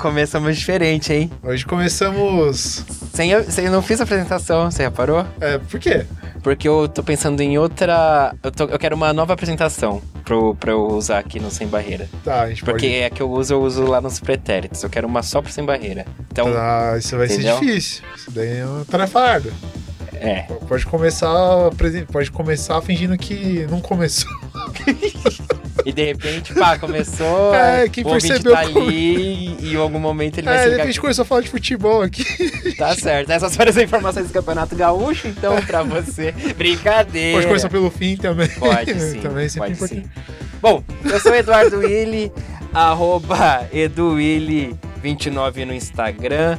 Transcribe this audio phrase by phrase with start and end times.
[0.00, 1.30] Começamos diferente, hein?
[1.42, 2.84] Hoje começamos.
[3.12, 5.24] Sem, eu, sem, eu não fiz apresentação, você reparou?
[5.40, 6.06] É, por quê?
[6.42, 8.34] Porque eu tô pensando em outra.
[8.42, 12.08] Eu, tô- eu quero uma nova apresentação pro, pra eu usar aqui no Sem Barreira.
[12.24, 12.98] Tá, a gente Porque pode.
[13.00, 14.82] é que eu uso, eu uso lá nos pretéritos.
[14.82, 16.06] Eu quero uma só pro Sem Barreira.
[16.32, 17.58] Então, Ah, isso vai Entendeu?
[17.58, 18.02] ser difícil.
[18.16, 19.52] Isso daí é uma tarefa árdua.
[20.20, 20.42] É.
[20.68, 21.28] Pode começar,
[22.12, 24.30] pode começar fingindo que não começou.
[25.86, 27.54] E de repente, pá, começou.
[27.56, 30.76] É, quem percebeu tá como- ali e em algum momento ele vai É, se de
[30.76, 32.24] repente começou a falar de futebol aqui.
[32.76, 33.30] Tá certo.
[33.30, 36.32] Essas foram as informações do Campeonato Gaúcho, então, pra você.
[36.56, 37.36] Brincadeira.
[37.38, 38.48] Pode começar pelo fim também.
[38.48, 39.20] Pode sim.
[39.20, 40.04] também é sempre pode sim.
[40.60, 42.30] Bom, eu sou Eduardo Willi,
[42.74, 46.58] arroba eduwilli29 no Instagram,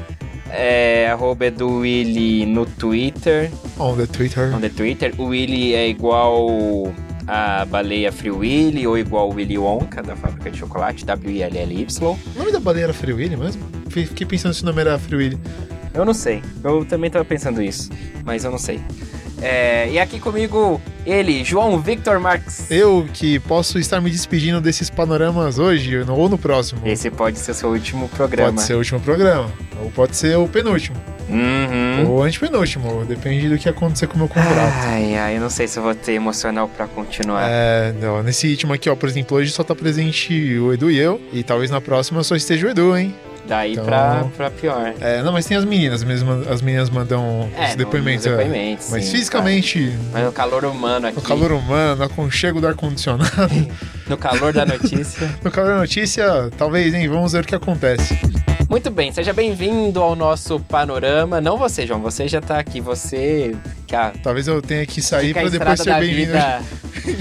[0.52, 3.50] é, arroba eduwilli no Twitter,
[3.80, 4.48] On the Twitter.
[4.50, 5.14] no Twitter.
[5.18, 6.94] O Willy é igual
[7.28, 11.88] a baleia Free Willy ou igual o Willy Wonka da fábrica de chocolate, W-I-L-L-Y.
[12.06, 13.64] O nome da baleia era Free Willy mesmo?
[13.90, 15.40] Fi- Fiquei pensando se o nome era Free Willy.
[15.94, 17.90] Eu não sei, eu também tava pensando isso,
[18.26, 18.80] mas eu não sei.
[19.42, 22.70] É, e aqui comigo ele, João Victor Marques.
[22.70, 26.82] Eu que posso estar me despedindo desses panoramas hoje ou no próximo.
[26.86, 28.54] Esse pode ser o seu último programa.
[28.54, 29.52] Pode ser o último programa.
[29.82, 30.96] Ou pode ser o penúltimo.
[31.28, 32.10] Uhum.
[32.12, 33.04] Ou antepenúltimo.
[33.06, 34.74] Depende do que acontecer com o meu contrato.
[34.84, 37.48] Ai, ai, eu não sei se eu vou ter emocional pra continuar.
[37.50, 41.00] É, não, nesse ritmo aqui, ó, por exemplo, hoje só tá presente o Edu e
[41.00, 41.20] eu.
[41.34, 43.16] E talvez na próxima só esteja o Edu, hein?
[43.48, 44.94] Daí então- pra, pra pior.
[45.02, 48.26] É, não, mas tem as meninas, mesmo, as meninas mandam É, os depoimentos.
[48.26, 48.30] é.
[48.38, 50.10] depoimentos, mas sim, fisicamente, claro.
[50.14, 53.32] Mas no calor humano aqui, no calor humano, no aconchego do ar-condicionado,
[54.08, 55.30] no calor da notícia.
[55.44, 57.08] no calor da notícia, talvez, hein?
[57.10, 58.18] Vamos ver o que acontece.
[58.70, 61.42] Muito bem, seja bem-vindo ao nosso panorama.
[61.42, 62.80] Não você, João, você já tá aqui.
[62.80, 63.54] Você
[63.86, 66.32] que a, Talvez eu tenha que sair que a pra depois ser bem-vindo.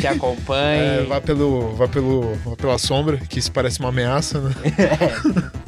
[0.01, 1.01] te acompanhe.
[1.01, 4.53] É, vá, pelo, vá, pelo, vá pela sombra, que isso parece uma ameaça, né?
[4.79, 5.60] É,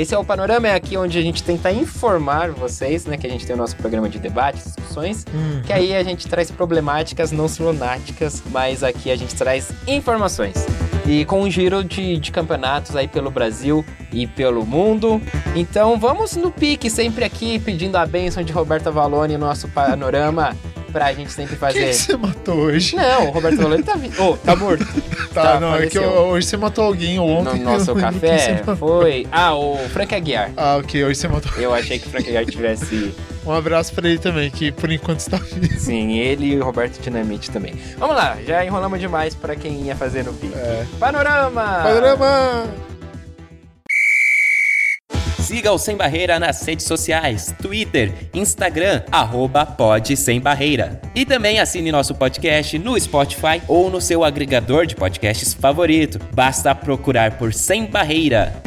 [0.00, 3.16] esse é o Panorama, é aqui onde a gente tenta informar vocês, né?
[3.16, 5.24] Que a gente tem o nosso programa de debates, discussões.
[5.34, 10.66] Hum, Que aí a gente traz problemáticas não lunáticas, mas aqui a gente traz informações.
[11.06, 15.20] E com um giro de, de campeonatos aí pelo Brasil e pelo mundo.
[15.56, 20.54] Então vamos no pique, sempre aqui pedindo a bênção de Roberto Valone no nosso panorama,
[20.92, 21.86] pra gente sempre Quem fazer.
[21.88, 22.96] que você matou hoje?
[22.96, 24.10] Não, o Roberto Valone tá, vi...
[24.18, 24.86] oh, tá morto.
[25.28, 26.02] Tá, Tá, não, é que faleceu.
[26.02, 27.62] eu- hoje você matou alguém, ou No ontem.
[27.62, 29.26] nosso quem você café foi.
[29.30, 30.50] Ah, o Frank Aguiar.
[30.56, 31.52] Ah, ok, hoje você matou.
[31.58, 33.14] Eu achei que o Frank Aguiar tivesse.
[33.46, 35.78] Um abraço pra ele também, que por enquanto está vivo.
[35.80, 37.72] Sim, ele e o Roberto Dinamite também.
[37.96, 40.52] Vamos lá, já enrolamos demais pra quem ia fazer no pique.
[40.54, 40.84] É.
[40.98, 41.62] Panorama!
[41.82, 42.64] Panorama!
[45.48, 51.00] Siga o Sem Barreira nas redes sociais, Twitter, Instagram, arroba Pod Sem Barreira.
[51.14, 56.18] E também assine nosso podcast no Spotify ou no seu agregador de podcasts favorito.
[56.34, 58.62] Basta procurar por Sem Barreira.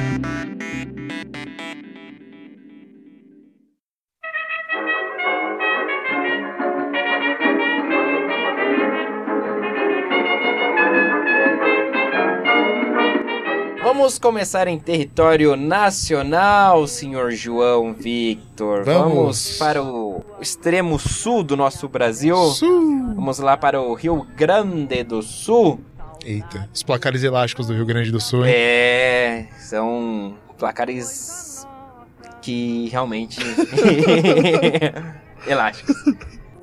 [14.01, 18.83] Vamos começar em território nacional, senhor João Victor.
[18.83, 19.59] Vamos.
[19.59, 22.35] para o extremo sul do nosso Brasil.
[22.35, 23.13] Sul.
[23.13, 25.79] Vamos lá para o Rio Grande do Sul.
[26.25, 28.51] Eita, os placares elásticos do Rio Grande do Sul, hein?
[28.55, 31.67] É, são placares
[32.41, 33.39] que realmente
[35.45, 35.95] elásticos.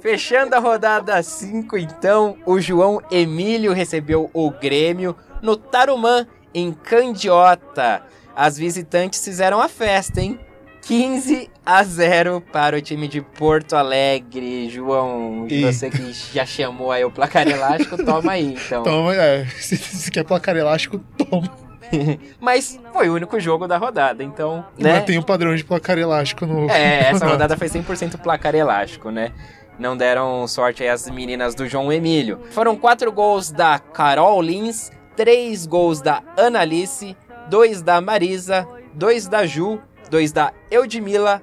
[0.00, 8.03] Fechando a rodada 5, então, o João Emílio recebeu o Grêmio no Tarumã, em Candiota.
[8.34, 10.38] As visitantes fizeram a festa, hein?
[10.82, 14.71] 15 a 0 para o time de Porto Alegre.
[14.71, 15.65] João, Ih.
[15.65, 18.80] você que já chamou aí o placar elástico, toma aí, então.
[18.80, 21.68] Então, é, se, se quer placar elástico, toma.
[22.41, 25.01] Mas foi o único jogo da rodada, então, né?
[25.01, 26.71] Mantém o padrão de placar elástico no.
[26.71, 29.33] É, essa rodada foi 100% placar elástico, né?
[29.78, 32.41] Não deram sorte aí as meninas do João Emílio.
[32.51, 37.16] Foram quatro gols da Carol Lins, três gols da Analice,
[37.50, 41.42] dois da Marisa, dois da Ju, dois da Eudmila,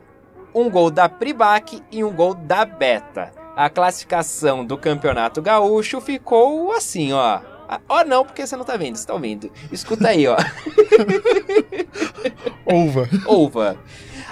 [0.53, 3.33] um gol da Pribac e um gol da Beta.
[3.53, 7.41] A classificação do Campeonato Gaúcho ficou assim, ó.
[7.67, 9.51] Ah, Ó, não, porque você não tá vendo, você tá ouvindo.
[9.69, 10.37] Escuta aí, ó.
[12.65, 13.09] Ova.
[13.27, 13.77] Ova.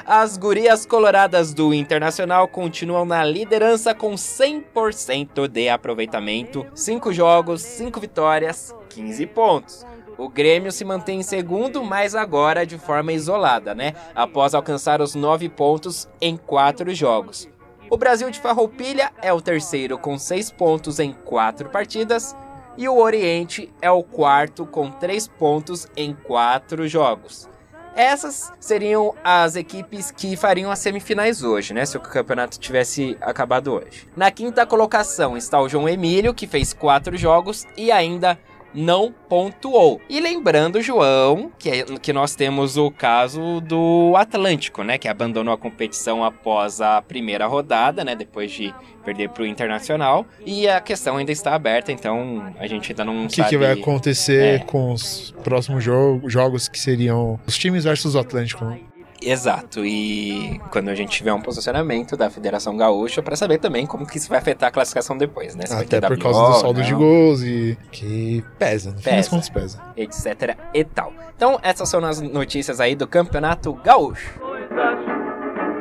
[0.06, 8.02] As gurias coloradas do Internacional continuam na liderança com 100% de aproveitamento, 5 jogos, 5
[8.02, 9.86] vitórias, 15 pontos.
[10.18, 13.94] O Grêmio se mantém em segundo, mas agora de forma isolada, né?
[14.14, 17.48] Após alcançar os 9 pontos em 4 jogos.
[17.90, 22.36] O Brasil de Farroupilha é o terceiro com 6 pontos em 4 partidas.
[22.78, 27.53] E o Oriente é o quarto com 3 pontos em 4 jogos.
[27.96, 31.86] Essas seriam as equipes que fariam as semifinais hoje, né?
[31.86, 34.08] Se o campeonato tivesse acabado hoje.
[34.16, 38.40] Na quinta colocação está o João Emílio, que fez quatro jogos e ainda
[38.74, 40.02] não pontuou.
[40.10, 44.98] E lembrando, João, que, é, que nós temos o caso do Atlântico, né?
[44.98, 48.16] Que abandonou a competição após a primeira rodada, né?
[48.16, 48.74] Depois de
[49.04, 50.26] perder para o Internacional.
[50.46, 53.48] E a questão ainda está aberta, então a gente ainda não o que sabe...
[53.48, 54.60] O que vai acontecer É.
[54.60, 58.80] com os próximos jo jogos que seriam os times versus o Atlântico, né?
[59.26, 64.06] Exato, e quando a gente tiver um posicionamento da Federação Gaúcha para saber também como
[64.06, 65.66] que isso vai afetar a classificação depois, né?
[65.66, 69.16] Se Até por causa do saldo de não, gols e que pesa, no fim das
[69.16, 69.30] Pesa.
[69.30, 69.82] contas pesa.
[69.98, 71.14] etc e tal.
[71.36, 74.40] Então, essas são as notícias aí do Campeonato Gaúcho.
[74.40, 75.00] coisas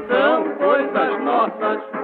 [0.08, 2.02] são coisas nossas.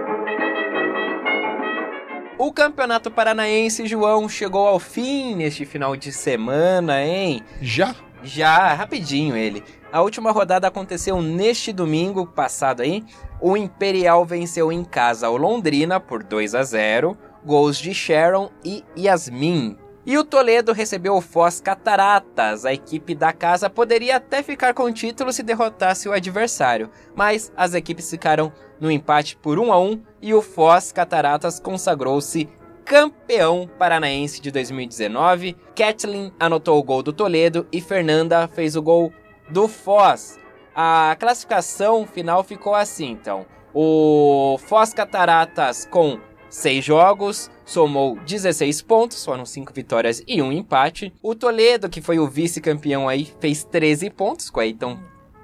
[2.38, 7.42] O Campeonato Paranaense, João, chegou ao fim neste final de semana, hein?
[7.60, 7.94] Já?
[8.22, 9.62] Já, rapidinho ele.
[9.90, 13.02] A última rodada aconteceu neste domingo passado aí.
[13.40, 18.84] O Imperial venceu em casa o Londrina por 2 a 0, gols de Sharon e
[18.98, 19.78] Yasmin.
[20.04, 22.66] E o Toledo recebeu o Foz Cataratas.
[22.66, 27.50] A equipe da casa poderia até ficar com o título se derrotasse o adversário, mas
[27.56, 32.48] as equipes ficaram no empate por 1 a 1 e o Foz Cataratas consagrou-se
[32.84, 35.56] campeão paranaense de 2019.
[35.74, 39.12] Kathleen anotou o gol do Toledo e Fernanda fez o gol
[39.50, 40.38] do Foz.
[40.74, 43.46] A classificação final ficou assim, então.
[43.74, 46.18] O Foz Cataratas com
[46.50, 51.12] 6 jogos, somou 16 pontos, foram 5 vitórias e um empate.
[51.22, 54.98] O Toledo, que foi o vice-campeão aí, fez 13 pontos, com aí então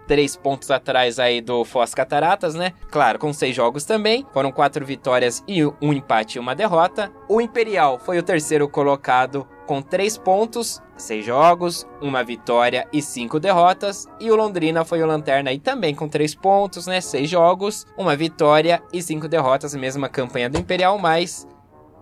[0.06, 2.72] 3 pontos atrás aí do Foz Cataratas, né?
[2.90, 4.26] Claro, com 6 jogos também.
[4.32, 7.10] Foram 4 vitórias e um empate e uma derrota.
[7.28, 13.40] O Imperial foi o terceiro colocado com 3 pontos, 6 jogos, uma vitória e 5
[13.40, 14.06] derrotas.
[14.20, 17.00] E o Londrina foi o lanterna aí também com 3 pontos, né?
[17.00, 19.74] 6 jogos, uma vitória e 5 derrotas.
[19.74, 21.46] Mesma campanha do Imperial, mas...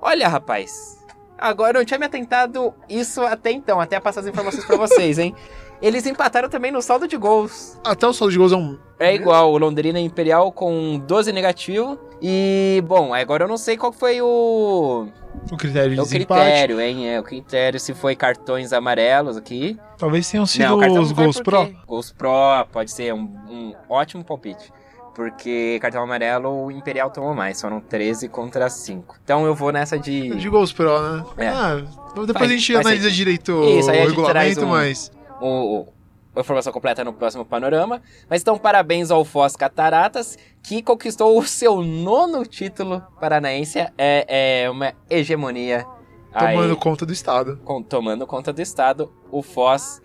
[0.00, 1.00] Olha, rapaz...
[1.38, 5.18] Agora eu não tinha me atentado isso até então, até passar as informações pra vocês,
[5.18, 5.34] hein?
[5.82, 7.76] Eles empataram também no saldo de gols.
[7.84, 8.78] Até o saldo de gols é um.
[9.02, 11.98] É igual, o Londrina Imperial com 12 negativo.
[12.20, 15.08] E, bom, agora eu não sei qual foi o,
[15.50, 16.40] O critério de o desempate.
[16.42, 17.08] critério, hein?
[17.08, 19.76] É, o critério, se foi cartões amarelos aqui.
[19.98, 21.68] Talvez tenham sido os não foi gols pro.
[21.86, 22.30] Gols Pro,
[22.70, 24.72] pode ser um, um ótimo palpite.
[25.14, 27.60] Porque cartão amarelo, o Imperial tomou mais.
[27.60, 29.16] Foram 13 contra 5.
[29.22, 30.34] Então eu vou nessa de...
[30.36, 31.24] De gols pro, né?
[31.36, 31.48] É.
[31.48, 31.82] Ah,
[32.26, 33.14] depois a gente analisa sentido.
[33.16, 35.10] direito Isso, o regulamento, um- mas.
[35.40, 35.88] o, o-
[36.34, 38.00] a informação completa no próximo panorama.
[38.28, 43.78] Mas então, parabéns ao Foz Cataratas, que conquistou o seu nono título paranaense.
[43.98, 45.86] É, é uma hegemonia.
[46.32, 47.60] aí, Tomando conta do estado.
[47.64, 49.12] com- tomando conta do estado.
[49.30, 50.00] O Foz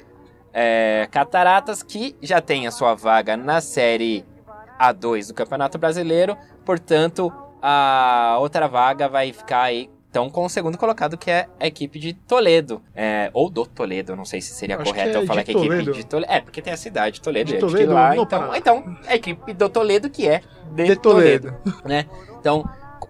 [0.54, 4.26] é, Cataratas, que já tem a sua vaga na Série
[4.80, 6.36] A2 do Campeonato Brasileiro.
[6.66, 7.32] Portanto,
[7.62, 9.90] a outra vaga vai ficar aí.
[10.10, 12.82] Então, com o segundo colocado, que é a equipe de Toledo.
[12.96, 15.54] É, ou do Toledo, não sei se seria Acho correto é eu falar que é
[15.54, 15.94] a equipe Toledo.
[15.94, 16.32] de Toledo.
[16.32, 17.52] É, porque tem a cidade de Toledo.
[17.52, 21.54] De Toledo, lá, então, então, a equipe do Toledo, que é de, De Toledo.
[21.64, 21.88] Toledo.
[21.88, 22.06] né?
[22.40, 22.68] Então,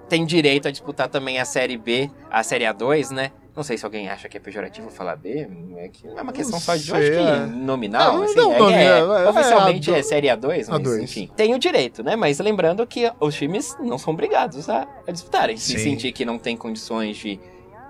[0.10, 3.32] tem direito a disputar também a Série B, a Série A2, né?
[3.58, 6.60] Não sei se alguém acha que é pejorativo falar B, é, que é uma questão
[6.60, 7.46] só de eu acho sei, que é.
[7.48, 10.70] nominal, Não, assim, não, é, não, é, é, é, oficialmente é é, Série A2, mas
[10.70, 11.02] A2.
[11.02, 12.16] enfim, tem o direito, né?
[12.16, 15.58] Mas lembrando que os times não são obrigados a, a disputarem.
[15.58, 17.40] Se sentir que não tem condições de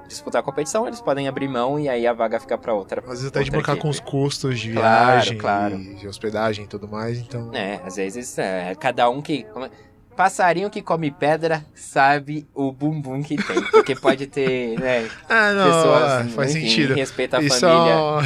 [0.08, 3.02] disputar a competição, eles podem abrir mão e aí a vaga fica pra outra.
[3.02, 5.78] Às vezes até de bancar com os custos de Claro, viagem, claro.
[5.78, 7.54] de hospedagem e tudo mais, então.
[7.54, 9.46] É, às vezes é, cada um que.
[10.18, 13.62] É- Passarinho que come pedra sabe o bumbum que tem.
[13.72, 16.12] Porque pode ter, né, Ah, não, pessoas.
[16.12, 16.94] é, faz enfim, sentido.
[16.96, 17.94] Respeita a Isso família.
[17.94, 18.20] é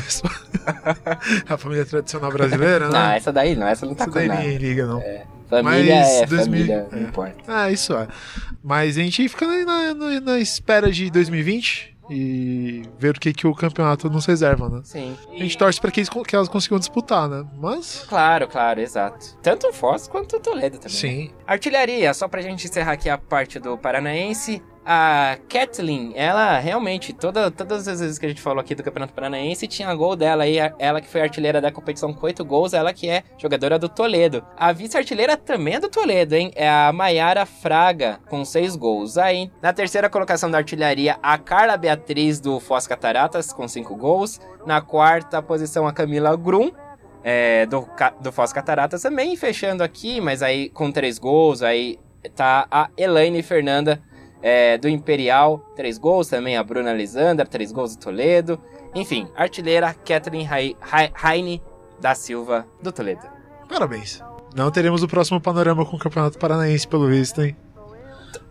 [1.54, 3.18] a família tradicional brasileira, Não, né?
[3.18, 4.42] essa daí não, essa não tá Isso com daí nada.
[4.44, 5.02] liga, não.
[5.50, 6.96] Família Mas é 2000 família, é.
[6.96, 7.36] não importa.
[7.48, 8.08] Ah, isso é.
[8.64, 13.48] Mas a gente fica na, na- na espera de 2020 e ver o que, que
[13.48, 14.82] o campeonato nos reserva, né?
[14.84, 15.16] Sim.
[15.32, 17.46] A gente torce pra que, eles, que elas consigam disputar, né?
[17.58, 18.06] Mas.
[18.08, 19.38] Claro, claro, exato.
[19.42, 20.92] Tanto o Foz quanto o Toledo também.
[20.94, 21.00] né?
[21.00, 21.32] Sim.
[21.48, 24.62] Artilharia, só pra gente encerrar aqui a parte do Paranaense.
[24.84, 29.14] A Kathleen, ela realmente, toda, todas as vezes que a gente falou aqui do Campeonato
[29.14, 32.92] Paranaense, tinha gol dela aí, ela que foi artilheira da competição com oito gols, ela
[32.92, 34.44] que é jogadora do Toledo.
[34.58, 36.52] A vice-artilheira também é do Toledo, hein?
[36.56, 39.20] É a Maiara Fraga, com seis gols.
[39.20, 44.40] Aí, na terceira colocação da artilharia, a Carla Beatriz do Foz Cataratas, com cinco gols.
[44.66, 46.72] Na quarta posição, a Camila Grum,
[47.24, 47.88] é, do,
[48.20, 52.00] do Foz Cataratas também, fechando aqui, mas aí com três gols, aí
[52.36, 54.02] tá a Elaine Fernanda
[54.42, 58.60] é, do Imperial, três gols também, a Bruna Lisandra, três gols do Toledo.
[58.94, 59.96] Enfim, artilheira
[60.80, 61.62] Rai- Raine
[62.00, 63.22] da Silva do Toledo.
[63.70, 64.22] Parabéns.
[64.54, 67.56] Não teremos o próximo panorama com o Campeonato Paranaense, pelo visto, hein?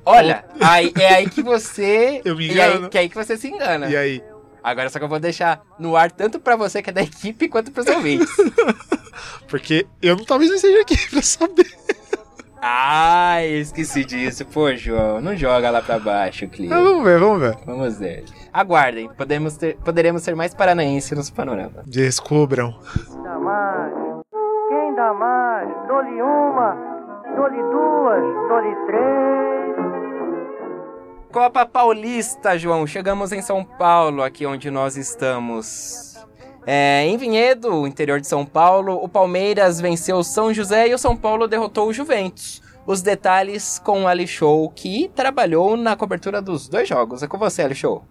[0.04, 2.22] Olha, aí, é aí que você.
[2.24, 2.88] Eu me e aí, engano.
[2.88, 3.88] que é aí que você se engana.
[3.90, 4.24] E aí?
[4.62, 7.48] Agora só que eu vou deixar no ar tanto pra você que é da equipe
[7.48, 8.28] quanto pros ouvintes.
[9.48, 11.66] Porque eu não talvez não esteja aqui pra saber.
[12.62, 14.44] Ai, esqueci disso.
[14.46, 16.68] Pô, João, não joga lá pra baixo, Clio.
[16.68, 17.56] Mas vamos ver, vamos ver.
[17.64, 18.24] Vamos ver.
[18.52, 21.82] Aguardem, podemos ter, poderemos ser mais paranaense nos panorama.
[21.86, 22.78] Descubram.
[23.22, 23.92] dá mais?
[24.68, 25.68] Quem dá mais?
[25.88, 26.76] Dou-lhe uma,
[27.36, 29.50] dou-lhe duas, dou-lhe três.
[31.32, 32.86] Copa Paulista, João.
[32.86, 36.09] Chegamos em São Paulo, aqui onde nós estamos.
[36.66, 40.98] É, em Vinhedo, interior de São Paulo, o Palmeiras venceu o São José e o
[40.98, 42.62] São Paulo derrotou o Juventus.
[42.86, 47.22] Os detalhes com o Ali Show, que trabalhou na cobertura dos dois jogos.
[47.22, 48.04] É com você, Ali Show.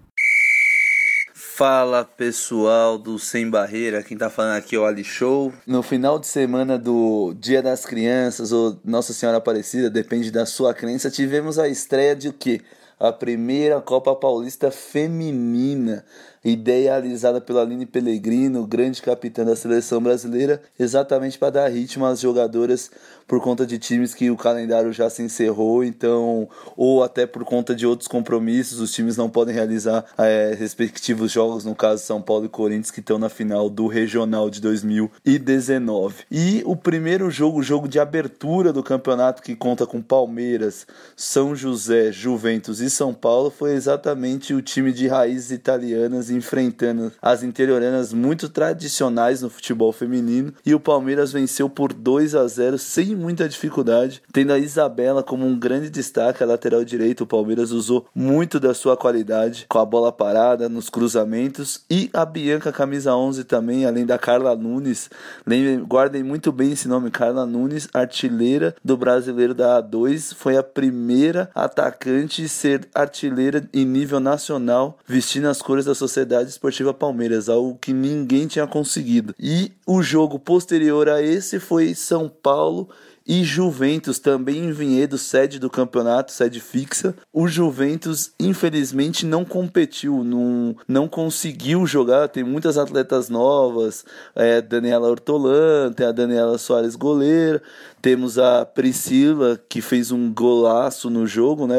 [1.60, 5.52] Fala pessoal do Sem Barreira, quem tá falando aqui é o Ali Show.
[5.68, 10.74] No final de semana do Dia das Crianças ou Nossa Senhora Aparecida, depende da sua
[10.74, 12.62] crença, tivemos a estreia de o quê?
[12.98, 16.06] A primeira Copa Paulista Feminina,
[16.44, 22.92] idealizada pela Aline Pellegrino, grande capitã da seleção brasileira, exatamente para dar ritmo às jogadoras
[23.30, 27.76] por conta de times que o calendário já se encerrou, então, ou até por conta
[27.76, 32.46] de outros compromissos, os times não podem realizar é, respectivos jogos, no caso São Paulo
[32.46, 36.24] e Corinthians, que estão na final do Regional de 2019.
[36.32, 41.56] E o primeiro jogo, o jogo de abertura do campeonato, que conta com Palmeiras, São
[41.56, 48.12] José, Juventus e São Paulo, foi exatamente o time de raízes italianas enfrentando as interioranas
[48.12, 53.48] muito tradicionais no futebol feminino, e o Palmeiras venceu por 2 a 0 sem muita
[53.48, 57.22] dificuldade, tendo a Isabela como um grande destaque, a lateral direito.
[57.22, 62.26] O Palmeiras usou muito da sua qualidade com a bola parada, nos cruzamentos, e a
[62.26, 65.10] Bianca, camisa 11 também, além da Carla Nunes.
[65.46, 70.64] Lembrem, guardem muito bem esse nome, Carla Nunes, artilheira do brasileiro da A2, foi a
[70.64, 77.50] primeira atacante a ser artilheira em nível nacional, vestindo as cores da Sociedade Esportiva Palmeiras,
[77.50, 79.34] algo que ninguém tinha conseguido.
[79.40, 82.90] E o jogo posterior a esse foi São Paulo
[83.32, 87.14] e Juventus também em Vinhedo, sede do campeonato, sede fixa.
[87.32, 92.28] O Juventus, infelizmente, não competiu, não, não conseguiu jogar.
[92.30, 97.62] Tem muitas atletas novas, é, Daniela Ortolan, tem a Daniela Soares goleira,
[98.02, 101.76] temos a Priscila, que fez um golaço no jogo, né?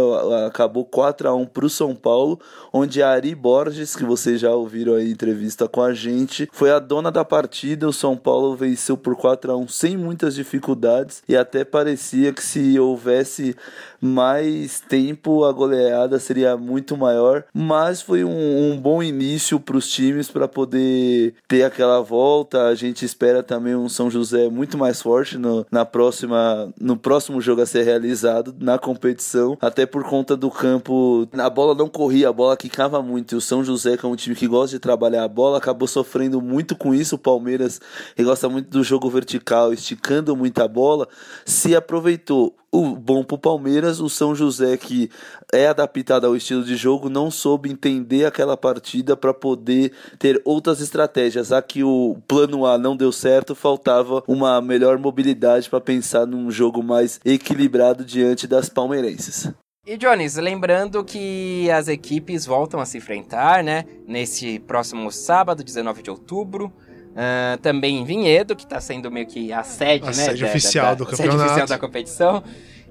[0.46, 2.38] Acabou 4 a 1 para o São Paulo,
[2.72, 6.78] onde a Ari Borges, que vocês já ouviram aí entrevista com a gente, foi a
[6.78, 7.88] dona da partida.
[7.88, 12.42] O São Paulo venceu por 4 a 1 sem muitas dificuldades e até parecia que
[12.42, 13.56] se houvesse
[14.00, 19.90] mais tempo a goleada seria muito maior, mas foi um, um bom início para os
[19.90, 22.66] times para poder ter aquela volta.
[22.66, 27.40] A gente espera também um São José muito mais forte no, na próxima, no próximo
[27.40, 31.28] jogo a ser realizado na competição, até por conta do campo.
[31.32, 33.34] A bola não corria, a bola quicava muito.
[33.34, 35.86] E o São José, que é um time que gosta de trabalhar a bola, acabou
[35.86, 37.16] sofrendo muito com isso.
[37.16, 37.80] O Palmeiras,
[38.16, 41.08] que gosta muito do jogo vertical, esticando muita bola,
[41.44, 45.10] se aproveitou o bom pro Palmeiras, o São José que
[45.52, 50.80] é adaptado ao estilo de jogo não soube entender aquela partida para poder ter outras
[50.80, 51.50] estratégias.
[51.52, 56.82] Aqui o plano A não deu certo, faltava uma melhor mobilidade para pensar num jogo
[56.82, 59.52] mais equilibrado diante das palmeirenses.
[59.86, 63.86] E Jones, lembrando que as equipes voltam a se enfrentar, né?
[64.06, 66.72] Nesse próximo sábado, 19 de outubro.
[67.10, 70.12] Uh, também em Vinhedo, que está sendo meio que a sede, A né?
[70.12, 71.44] sede da- oficial da- do a Sede campeonato.
[71.48, 72.42] oficial da competição.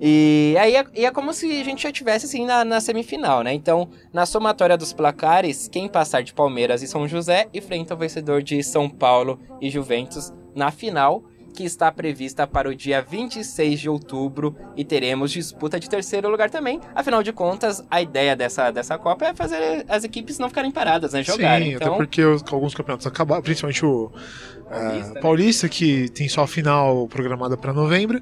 [0.02, 3.42] E aí é, e é como se a gente já tivesse assim na, na semifinal,
[3.44, 3.54] né?
[3.54, 8.42] Então, na somatória dos placares, quem passar de Palmeiras e São José enfrenta o vencedor
[8.44, 13.89] de São Paulo e Juventus na final, que está prevista para o dia 26 de
[13.89, 16.79] outubro e teremos disputa de terceiro lugar também.
[16.96, 21.13] Afinal de contas, a ideia dessa, dessa Copa é fazer as equipes não ficarem paradas,
[21.13, 21.24] né?
[21.24, 21.70] Jogarem.
[21.72, 25.22] Sim, então, até porque os- alguns campeonatos acabaram, principalmente o Paulista, Paulista, né?
[25.22, 28.22] Paulista que tem só a final programada para novembro.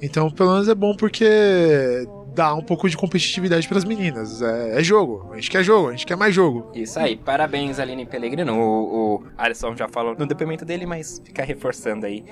[0.00, 4.42] Então, pelo menos é bom porque dar um pouco de competitividade pras meninas.
[4.42, 6.70] É, é jogo, a gente quer jogo, a gente quer mais jogo.
[6.74, 8.52] Isso aí, parabéns Aline Pellegrino.
[8.60, 12.24] O, o Alisson já falou no depoimento dele, mas fica reforçando aí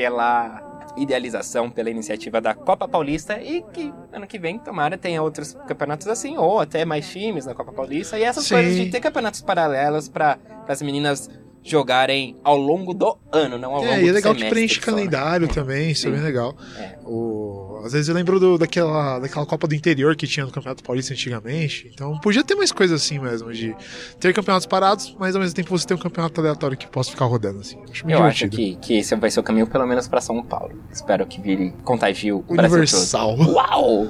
[0.00, 5.52] pela idealização, pela iniciativa da Copa Paulista e que ano que vem, tomara, tenha outros
[5.68, 8.18] campeonatos assim, ou até mais times na Copa Paulista.
[8.18, 8.54] E essas Sim.
[8.54, 11.28] coisas de ter campeonatos paralelos para as meninas
[11.62, 14.82] jogarem ao longo do ano, não ao longo É, e é legal que preenche né?
[14.86, 16.56] calendário também, isso é bem legal.
[16.78, 16.96] É.
[17.04, 17.80] O...
[17.84, 21.12] Às vezes eu lembro do- daquela, daquela Copa do Interior que tinha no Campeonato Paulista
[21.12, 21.90] antigamente.
[21.92, 23.74] Então podia ter mais coisa assim mesmo, de
[24.18, 27.24] ter campeonatos parados, mas ao mesmo tempo você ter um campeonato aleatório que possa ficar
[27.26, 27.78] rodando assim.
[27.90, 28.80] Acho muito Eu acho divertido.
[28.80, 30.72] que, que esse vai ser o caminho, pelo menos para São Paulo.
[30.90, 33.36] Espero que vire contagie o Brasil Universal.
[33.36, 33.52] todo.
[33.52, 34.06] Uau!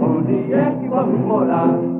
[0.00, 1.99] Onde é que vamos morar?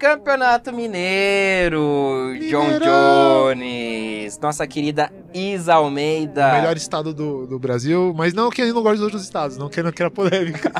[0.00, 3.52] Campeonato Mineiro, John Mineirão!
[3.54, 6.54] Jones, nossa querida Isa O Almeida.
[6.54, 9.68] melhor estado do, do Brasil, mas não que ele não gosta dos outros estados, não
[9.68, 10.72] que ele não queira polêmica,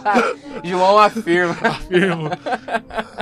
[0.64, 1.54] João afirma.
[1.62, 2.30] afirmo.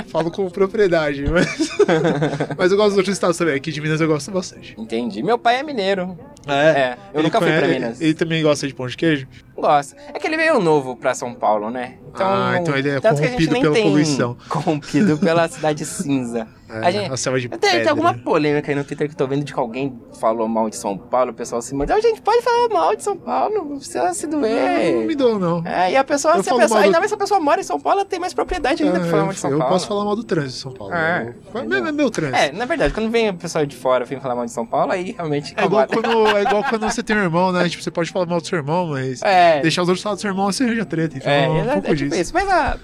[0.07, 1.69] Falo com propriedade, mas.
[2.57, 3.55] mas eu gosto dos outros estados também.
[3.55, 4.73] Aqui de Minas eu gosto bastante.
[4.77, 5.21] Entendi.
[5.21, 6.17] Meu pai é mineiro.
[6.47, 6.53] É?
[6.53, 8.01] É, eu Ele nunca fui pra Minas.
[8.01, 9.27] Ele também gosta de pão de queijo?
[9.55, 9.95] Gosto.
[10.13, 11.97] É que ele veio novo pra São Paulo, né?
[12.15, 14.37] Ah, então ele é corrompido pela poluição.
[14.49, 16.47] Corrompido pela cidade cinza.
[16.71, 17.89] É, a gente, a selva de tem, tem pedra.
[17.91, 20.75] alguma polêmica aí no Twitter que eu tô vendo de que alguém falou mal de
[20.75, 21.93] São Paulo, o pessoal se manda.
[21.95, 25.05] A gente pode falar mal de São Paulo, não precisa se Não, não doer.
[25.05, 25.65] me dou, não.
[25.65, 27.59] É, e a pessoa, Eu se a pessoa do- ainda mais se a pessoa mora
[27.59, 29.57] em São Paulo, ela tem mais propriedade ainda pra falar mal de São É, eu
[29.59, 29.73] Paulo.
[29.73, 30.93] posso falar mal do trânsito de São Paulo.
[30.93, 31.85] É, Eu- entendeu?
[31.87, 32.37] é meu trânsito.
[32.37, 34.91] É, na verdade, quando vem o pessoal de fora vem falar mal de São Paulo,
[34.91, 37.67] aí realmente É igual, quando, é igual quando você tem um irmão, né?
[37.67, 40.21] Tipo, você pode falar mal do seu irmão, mas É, deixar os outros falar do
[40.21, 41.17] seu irmão, você arranja treta.
[41.17, 42.21] Então, É, é, um é, pouco é tipo disso.
[42.21, 42.33] isso.
[42.33, 42.77] Mas a,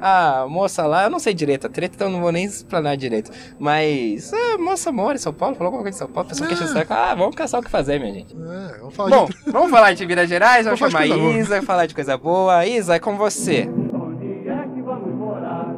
[0.00, 2.96] a moça lá, eu não sei direito a treta, então eu não vou nem explanar
[2.96, 3.31] direito.
[3.58, 6.46] Mas a moça mora em São Paulo, falou alguma coisa de São Paulo, a pessoa
[6.46, 6.48] Ah.
[6.48, 6.92] queixa o saco.
[6.92, 8.34] Ah, vamos caçar o que fazer, minha gente.
[8.34, 9.36] É, vamos falar Bom, de...
[9.52, 11.32] vamos falar de Minas Gerais, vamos chamar a coisa boa.
[11.38, 12.66] Isa, falar de coisa boa.
[12.66, 13.68] Isa, é com você.
[13.68, 15.74] Onde é que vamos morar?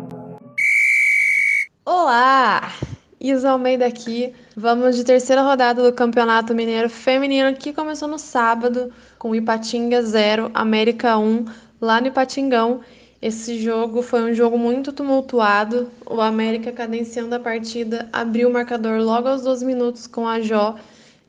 [1.84, 2.72] Olá!
[3.20, 4.32] Isa Almeida aqui.
[4.56, 10.50] Vamos de terceira rodada do Campeonato Mineiro Feminino que começou no sábado com Ipatinga 0,
[10.52, 11.44] América 1,
[11.80, 12.80] lá no Ipatingão.
[13.24, 15.90] Esse jogo foi um jogo muito tumultuado.
[16.04, 20.76] O América, cadenciando a partida, abriu o marcador logo aos 12 minutos com a Jó.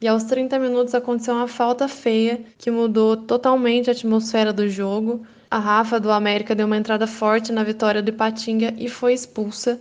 [0.01, 5.25] E aos 30 minutos aconteceu uma falta feia que mudou totalmente a atmosfera do jogo.
[5.49, 9.79] A Rafa do América deu uma entrada forte na vitória do Ipatinga e foi expulsa.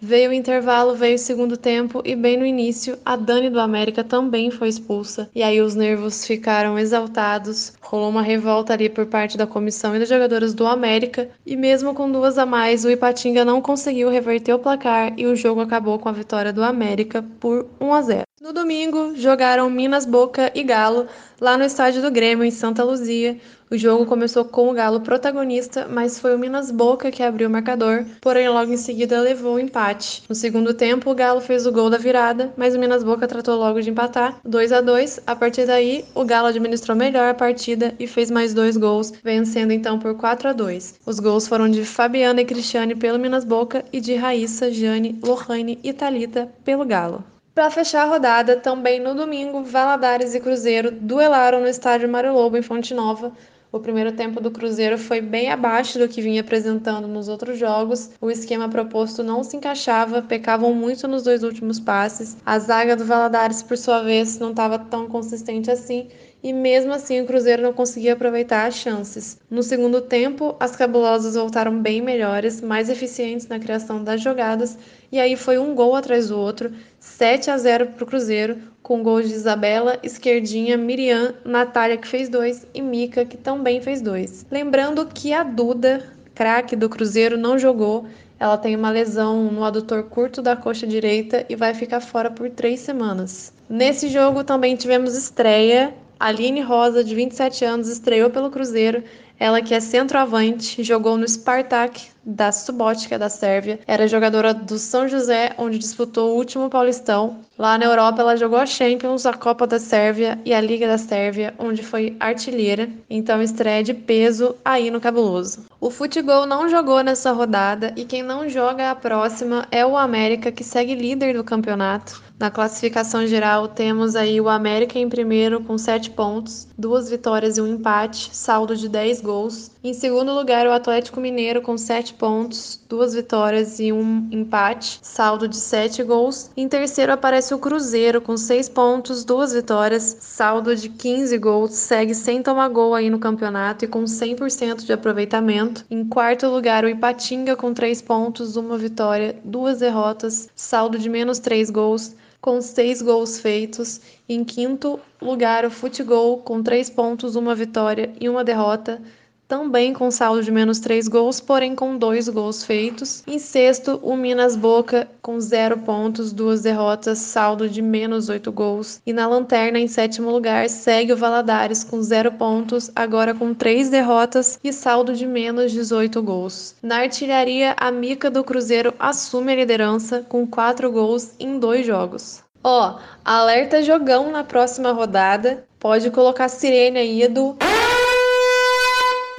[0.00, 4.04] Veio o intervalo, veio o segundo tempo e bem no início a Dani do América
[4.04, 5.30] também foi expulsa.
[5.34, 9.98] E aí os nervos ficaram exaltados, rolou uma revolta ali por parte da comissão e
[9.98, 11.30] das jogadoras do América.
[11.46, 15.34] E mesmo com duas a mais, o Ipatinga não conseguiu reverter o placar e o
[15.34, 18.22] jogo acabou com a vitória do América por 1 a 0.
[18.38, 21.06] No domingo, jogaram Minas Boca e Galo
[21.40, 23.38] lá no estádio do Grêmio em Santa Luzia.
[23.68, 27.50] O jogo começou com o Galo protagonista, mas foi o Minas Boca que abriu o
[27.50, 30.22] marcador, porém logo em seguida levou o empate.
[30.28, 33.56] No segundo tempo, o Galo fez o gol da virada, mas o Minas Boca tratou
[33.56, 35.20] logo de empatar, 2 a 2.
[35.26, 39.72] A partir daí, o Galo administrou melhor a partida e fez mais dois gols, vencendo
[39.72, 41.00] então por 4 a 2.
[41.04, 45.80] Os gols foram de Fabiana e Cristiane pelo Minas Boca e de Raíssa, Jane, Lohane
[45.82, 47.24] e Talita pelo Galo.
[47.52, 52.58] Para fechar a rodada, também no domingo, Valadares e Cruzeiro duelaram no estádio Mário Lobo
[52.58, 53.32] em Fonte Nova.
[53.72, 58.10] O primeiro tempo do Cruzeiro foi bem abaixo do que vinha apresentando nos outros jogos.
[58.20, 62.36] O esquema proposto não se encaixava, pecavam muito nos dois últimos passes.
[62.46, 66.08] A zaga do Valadares, por sua vez, não estava tão consistente assim.
[66.42, 69.38] E mesmo assim o Cruzeiro não conseguia aproveitar as chances.
[69.50, 74.78] No segundo tempo, as cabulosas voltaram bem melhores, mais eficientes na criação das jogadas,
[75.16, 79.02] e aí foi um gol atrás do outro, 7 a 0 para o Cruzeiro, com
[79.02, 84.44] gols de Isabela, Esquerdinha, Miriam, Natália que fez dois e Mica que também fez dois.
[84.50, 88.04] Lembrando que a Duda, craque do Cruzeiro, não jogou.
[88.38, 92.50] Ela tem uma lesão no adutor curto da coxa direita e vai ficar fora por
[92.50, 93.54] três semanas.
[93.70, 95.94] Nesse jogo também tivemos estreia.
[96.20, 99.02] Aline Rosa, de 27 anos, estreou pelo Cruzeiro.
[99.38, 103.78] Ela que é centroavante, jogou no Spartak da Subotica da Sérvia.
[103.86, 107.38] Era jogadora do São José, onde disputou o último Paulistão.
[107.56, 110.98] Lá na Europa, ela jogou a Champions, a Copa da Sérvia e a Liga da
[110.98, 112.90] Sérvia, onde foi artilheira.
[113.08, 115.66] Então, estreia de peso aí no Cabuloso.
[115.80, 120.50] O Futebol não jogou nessa rodada e quem não joga a próxima é o América,
[120.50, 122.26] que segue líder do campeonato.
[122.38, 127.62] Na classificação geral, temos aí o América em primeiro com 7 pontos, duas vitórias e
[127.62, 129.72] um empate, saldo de 10 gols.
[129.82, 135.48] Em segundo lugar, o Atlético Mineiro com 7 pontos, duas vitórias e um empate, saldo
[135.48, 136.50] de 7 gols.
[136.56, 142.14] Em terceiro aparece o Cruzeiro com 6 pontos, duas vitórias, saldo de 15 gols, segue
[142.14, 145.84] sem tomar gol aí no campeonato e com 100% de aproveitamento.
[145.90, 151.40] Em quarto lugar, o Ipatinga com 3 pontos, uma vitória, duas derrotas, saldo de menos
[151.40, 152.14] 3 gols
[152.46, 154.00] com seis gols feitos.
[154.28, 159.02] Em quinto lugar, o Futebol, com três pontos, uma vitória e uma derrota,
[159.48, 163.22] também com saldo de menos três gols, porém com dois gols feitos.
[163.26, 169.00] Em sexto, o Minas Boca, com zero pontos, duas derrotas, saldo de menos oito gols.
[169.06, 173.88] E na lanterna, em sétimo lugar, segue o Valadares, com zero pontos, agora com três
[173.88, 176.74] derrotas e saldo de menos 18 gols.
[176.82, 182.42] Na artilharia, a Mica do Cruzeiro assume a liderança, com quatro gols em dois jogos.
[182.62, 185.64] Ó, alerta jogão na próxima rodada.
[185.78, 187.56] Pode colocar sirene aí do.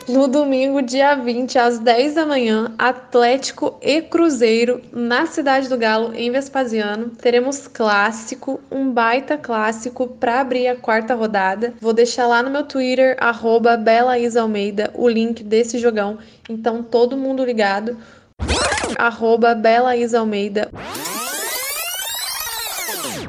[0.07, 6.13] No domingo, dia 20, às 10 da manhã, Atlético e Cruzeiro na Cidade do Galo,
[6.15, 7.09] em Vespasiano.
[7.09, 11.73] Teremos clássico, um baita clássico para abrir a quarta rodada.
[11.81, 16.17] Vou deixar lá no meu Twitter, arroba BelaIsaAlmeida, o link desse jogão.
[16.49, 17.97] Então, todo mundo ligado.
[18.97, 20.71] Arroba BelaIsaAlmeida.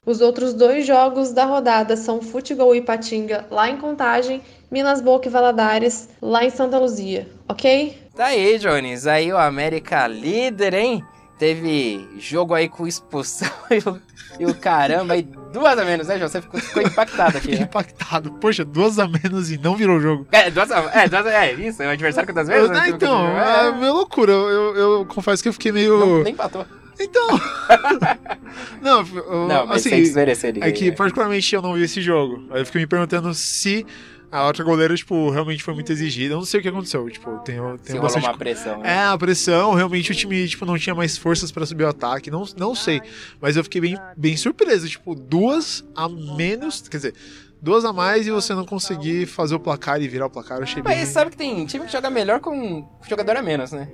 [0.06, 5.28] Os outros dois jogos da rodada são Futebol e Patinga, lá em Contagem, Minas Boca
[5.28, 7.96] e Valadares, lá em Santa Luzia, ok?
[8.14, 9.06] Tá aí, Jones.
[9.06, 11.02] Aí o América líder, hein?
[11.38, 14.02] Teve jogo aí com expulsão e o,
[14.40, 16.28] e o caramba aí, duas a menos, né, João?
[16.28, 17.62] Você ficou, ficou impactado aqui, né?
[17.62, 18.32] Impactado.
[18.32, 20.26] Poxa, duas a menos e não virou jogo.
[20.32, 22.68] É, duas a, é, duas a, é isso, é o adversário quantas vezes?
[22.68, 22.80] Eu- né?
[22.82, 24.32] ah, então, é meio loucura.
[24.32, 25.98] Eu, eu, eu confesso que eu fiquei meio.
[25.98, 26.66] Não, nem empatou.
[27.00, 27.28] Então.
[28.82, 30.68] não, eu- Não, mas assim, sem desmerecer ninguém.
[30.68, 30.96] É que, né?
[30.96, 32.42] particularmente, eu não vi esse jogo.
[32.50, 33.86] Aí eu fiquei me perguntando se
[34.30, 36.34] a outra goleira, tipo, realmente foi muito exigida.
[36.34, 37.08] Eu não sei o que aconteceu.
[37.10, 38.24] Tipo, tem, Se tem rolou bastante.
[38.26, 38.90] uma pressão, né?
[38.96, 42.30] É, a pressão, realmente o time, tipo, não tinha mais forças pra subir o ataque.
[42.30, 43.00] Não, não sei.
[43.40, 44.88] Mas eu fiquei bem, bem surpreso.
[44.88, 46.86] Tipo, duas a menos.
[46.88, 47.14] Quer dizer,
[47.60, 50.58] duas a mais e você não conseguir fazer o placar e virar o placar.
[50.58, 50.96] Eu achei bem.
[50.96, 53.88] Mas sabe que tem time que joga melhor com jogador a menos, né?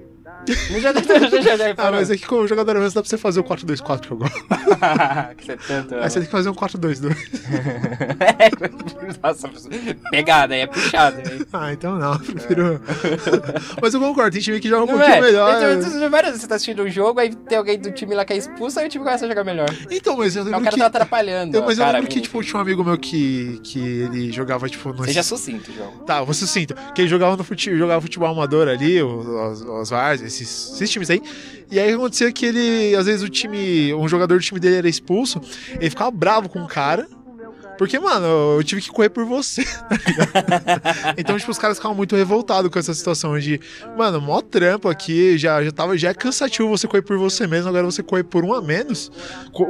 [0.70, 0.92] Não já,
[1.40, 3.44] já, já, Ah, mas é que com o jogador menos dá pra você fazer o
[3.44, 4.35] 4-2-4 que eu gosto.
[5.38, 5.94] que você tanto...
[5.94, 7.16] Aí você tem que fazer um 4-2-2.
[8.20, 9.49] É, Nossa,
[10.11, 11.18] pegada aí, é puxado.
[11.20, 11.47] hein?
[11.53, 12.81] Ah, então não, eu prefiro.
[13.81, 15.20] Mas eu concordo, tem time que joga um Não pouquinho é?
[15.20, 15.55] melhor.
[15.79, 18.37] Então, várias você tá assistindo um jogo, aí tem alguém do time lá que é
[18.37, 19.68] expulso, aí o time começa a jogar melhor.
[19.90, 20.81] Então, mas eu Aí lembro o cara que.
[20.81, 21.57] tá atrapalhando.
[21.57, 24.92] eu- mas eu lembro que, tipo, tinha um amigo meu que, que ele jogava, tipo,
[24.92, 25.05] no.
[25.05, 25.90] Seja sucinto, João.
[26.07, 26.75] Tá, você sinta.
[26.94, 29.92] Que ele jogava no futebol, jogava futebol amador ali, os, os, os
[30.27, 31.23] esses, esses times aí.
[31.71, 33.93] E aí acontecia que ele, às vezes, o time.
[33.95, 35.41] Um jogador do time dele era expulso,
[35.81, 37.09] ele ficava bravo com o cara.
[37.79, 39.65] Porque, mano, eu tive que correr por você.
[39.89, 41.15] tá ligado?
[41.19, 43.61] então, tipo, os caras ficavam muito revoltados com essa situação de,
[43.97, 47.69] mano, mó trampo aqui, já, já, tava, já é cansativo você correr por você mesmo,
[47.69, 49.11] agora você correr por um a menos,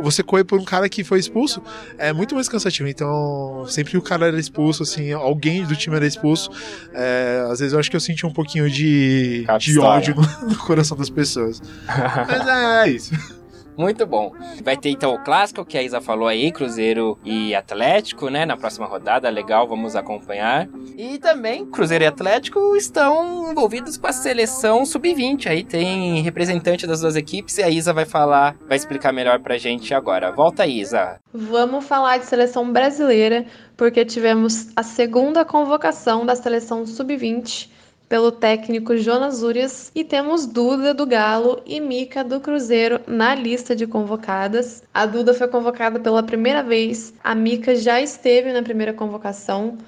[0.03, 1.63] você correr por um cara que foi expulso,
[1.99, 2.89] é muito mais cansativo.
[2.89, 6.51] Então, sempre que o cara era expulso, assim, alguém do time era expulso,
[6.93, 10.59] é, às vezes eu acho que eu senti um pouquinho de, de ódio no, no
[10.59, 11.63] coração das pessoas.
[11.87, 13.34] Mas é, é isso.
[13.77, 14.33] Muito bom.
[14.63, 18.47] Vai ter então o clássico que a Isa falou aí, Cruzeiro e Atlético, né?
[18.47, 20.69] Na próxima rodada, legal, vamos acompanhar.
[20.97, 25.47] E também Cruzeiro e Atlético estão envolvidos com a seleção sub-20.
[25.49, 29.59] Aí tem representante das duas equipes e a Isa vai falar, vai explicar melhor pra
[29.59, 30.31] gente agora.
[30.31, 31.21] Volta, Isa.
[31.33, 33.45] Vamos falar de seleção brasileira,
[33.77, 37.74] porque tivemos a segunda convocação da seleção sub-20
[38.09, 43.75] pelo técnico Jonas Urias e temos Duda do Galo e Mica do Cruzeiro na lista
[43.75, 44.83] de convocadas.
[44.93, 49.79] A Duda foi convocada pela primeira vez, a Mica já esteve na primeira convocação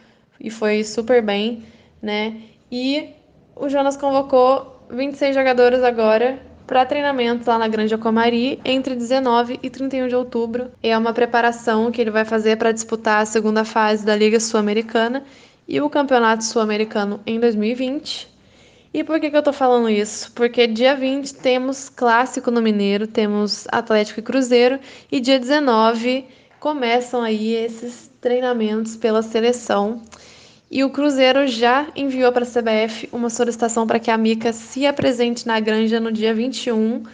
[0.40, 1.64] e foi super bem,
[2.00, 2.40] né?
[2.70, 3.10] E
[3.54, 9.70] o Jonas convocou 26 jogadores agora para treinamento lá na Grande Acomari entre 19 e
[9.70, 10.70] 31 de outubro.
[10.82, 15.22] É uma preparação que ele vai fazer para disputar a segunda fase da Liga Sul-Americana
[15.68, 18.28] e o Campeonato Sul-Americano em 2020.
[18.94, 20.32] E por que, que eu tô falando isso?
[20.32, 24.78] Porque dia 20 temos clássico no Mineiro, temos Atlético e Cruzeiro,
[25.12, 26.24] e dia 19
[26.58, 30.02] começam aí esses treinamentos pela seleção.
[30.70, 34.86] E o Cruzeiro já enviou para a CBF uma solicitação para que a Mica se
[34.86, 37.04] apresente na Granja no dia 21,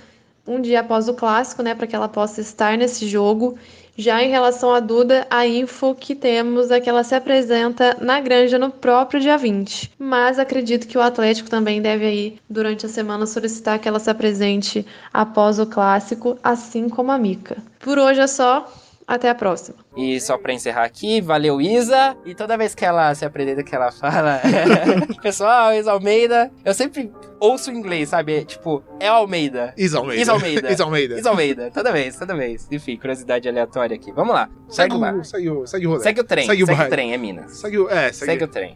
[0.46, 3.58] um dia após o clássico, né, para que ela possa estar nesse jogo.
[3.96, 8.20] Já em relação à Duda, a info que temos é que ela se apresenta na
[8.20, 9.92] Granja no próprio dia 20.
[9.98, 14.08] Mas acredito que o Atlético também deve aí, durante a semana, solicitar que ela se
[14.08, 17.58] apresente após o clássico, assim como a Mica.
[17.80, 18.66] Por hoje é só.
[19.06, 19.76] Até a próxima.
[19.96, 22.16] E só pra encerrar aqui, valeu Isa.
[22.24, 24.40] E toda vez que ela se apresenta, que ela fala,
[25.22, 28.44] pessoal, Isa Almeida, eu sempre ouço em inglês, sabe?
[28.44, 29.74] Tipo, é Almeida.
[29.76, 30.22] Is Almeida.
[30.22, 30.70] Is Almeida.
[30.72, 31.18] Is Almeida.
[31.18, 32.68] Isa Almeida, toda vez, toda vez.
[32.70, 34.12] Enfim, curiosidade aleatória aqui.
[34.12, 34.48] Vamos lá.
[34.68, 35.14] Segue o Segue bar.
[35.16, 36.02] o, segue o, segue o rolê.
[36.02, 36.46] Segue o trem.
[36.46, 36.90] Segue Segue, o o baile.
[36.90, 37.52] trem, é Minas.
[37.56, 38.74] Segue o, é, Segue, segue, o trem.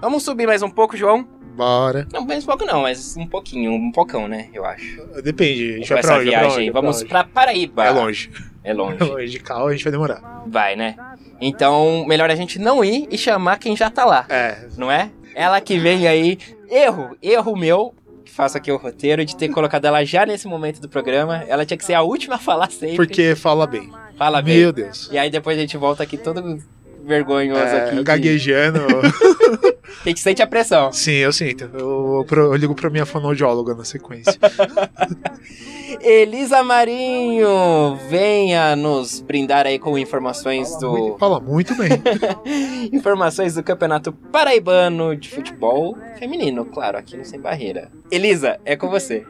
[0.00, 1.26] Vamos subir mais um pouco, João?
[1.54, 2.06] Bora.
[2.12, 4.48] Não, um pouco não, mas um pouquinho, um pocão, né?
[4.52, 5.02] Eu acho.
[5.22, 6.24] Depende, a gente vai pra onde?
[6.24, 6.70] Vai pra viagem onde?
[6.72, 7.08] Vamos onde?
[7.08, 7.84] pra Paraíba.
[7.86, 8.30] É longe.
[8.64, 8.96] É longe.
[9.00, 9.26] É longe.
[9.30, 10.42] De carro a gente vai demorar.
[10.46, 10.96] Vai, né?
[11.40, 14.66] Então, melhor a gente não ir e chamar quem já tá lá, É.
[14.76, 15.10] não é?
[15.34, 16.38] Ela que vem aí.
[16.70, 17.94] Erro, erro meu.
[18.24, 21.44] Que faço aqui o roteiro de ter colocado ela já nesse momento do programa.
[21.46, 22.96] Ela tinha que ser a última a falar sempre.
[22.96, 23.90] Porque fala bem.
[24.16, 24.58] Fala bem.
[24.60, 25.08] Meu Deus.
[25.12, 26.58] E aí depois a gente volta aqui todo
[27.04, 27.96] vergonhoso É, aqui.
[27.96, 28.80] de- gaguejando.
[30.04, 30.92] A gente sente a pressão.
[30.92, 31.70] Sim, eu sinto.
[31.72, 34.38] Eu, eu ligo pra minha fonoaudióloga na sequência.
[36.00, 41.90] Elisa Marinho, venha nos brindar aí com informações do Fala muito bem.
[42.92, 47.90] informações do Campeonato Paraibano de Futebol Feminino, claro, aqui no Sem Barreira.
[48.10, 49.24] Elisa, é com você.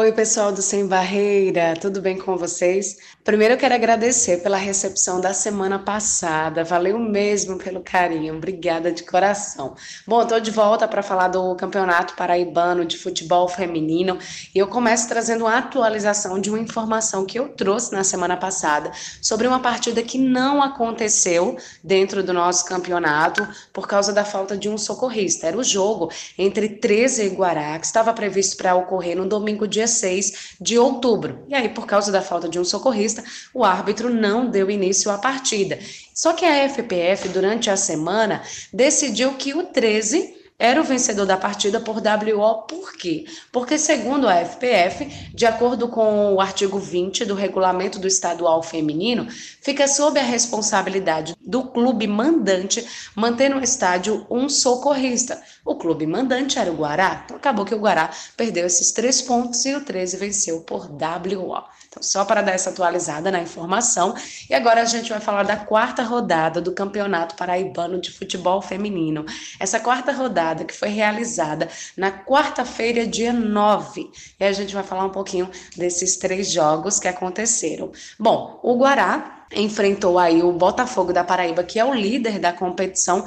[0.00, 2.98] Oi, pessoal do Sem Barreira, tudo bem com vocês?
[3.24, 9.02] Primeiro eu quero agradecer pela recepção da semana passada, valeu mesmo pelo carinho, obrigada de
[9.02, 9.74] coração.
[10.06, 14.18] Bom, estou de volta para falar do Campeonato Paraibano de Futebol Feminino
[14.54, 18.92] e eu começo trazendo uma atualização de uma informação que eu trouxe na semana passada
[19.20, 24.68] sobre uma partida que não aconteceu dentro do nosso campeonato por causa da falta de
[24.68, 25.48] um socorrista.
[25.48, 26.08] Era o jogo
[26.38, 31.44] entre 13 e Guará, que estava previsto para ocorrer no domingo, dia 6 de outubro.
[31.48, 35.18] E aí, por causa da falta de um socorrista, o árbitro não deu início à
[35.18, 35.78] partida.
[36.14, 41.36] Só que a FPF, durante a semana, decidiu que o 13 era o vencedor da
[41.36, 43.26] partida por WO, por quê?
[43.52, 49.28] Porque, segundo a FPF, de acordo com o artigo 20 do regulamento do estadual feminino,
[49.30, 55.42] fica sob a responsabilidade do clube mandante manter no estádio um socorrista.
[55.64, 59.64] O clube mandante era o Guará, então acabou que o Guará perdeu esses três pontos
[59.64, 61.64] e o 13 venceu por WO.
[61.88, 64.14] Então, só para dar essa atualizada na informação.
[64.48, 69.24] E agora a gente vai falar da quarta rodada do Campeonato Paraibano de Futebol Feminino.
[69.58, 74.10] Essa quarta rodada que foi realizada na quarta-feira, dia 9.
[74.38, 77.90] E a gente vai falar um pouquinho desses três jogos que aconteceram.
[78.18, 83.24] Bom, o Guará enfrentou aí o Botafogo da Paraíba, que é o líder da competição,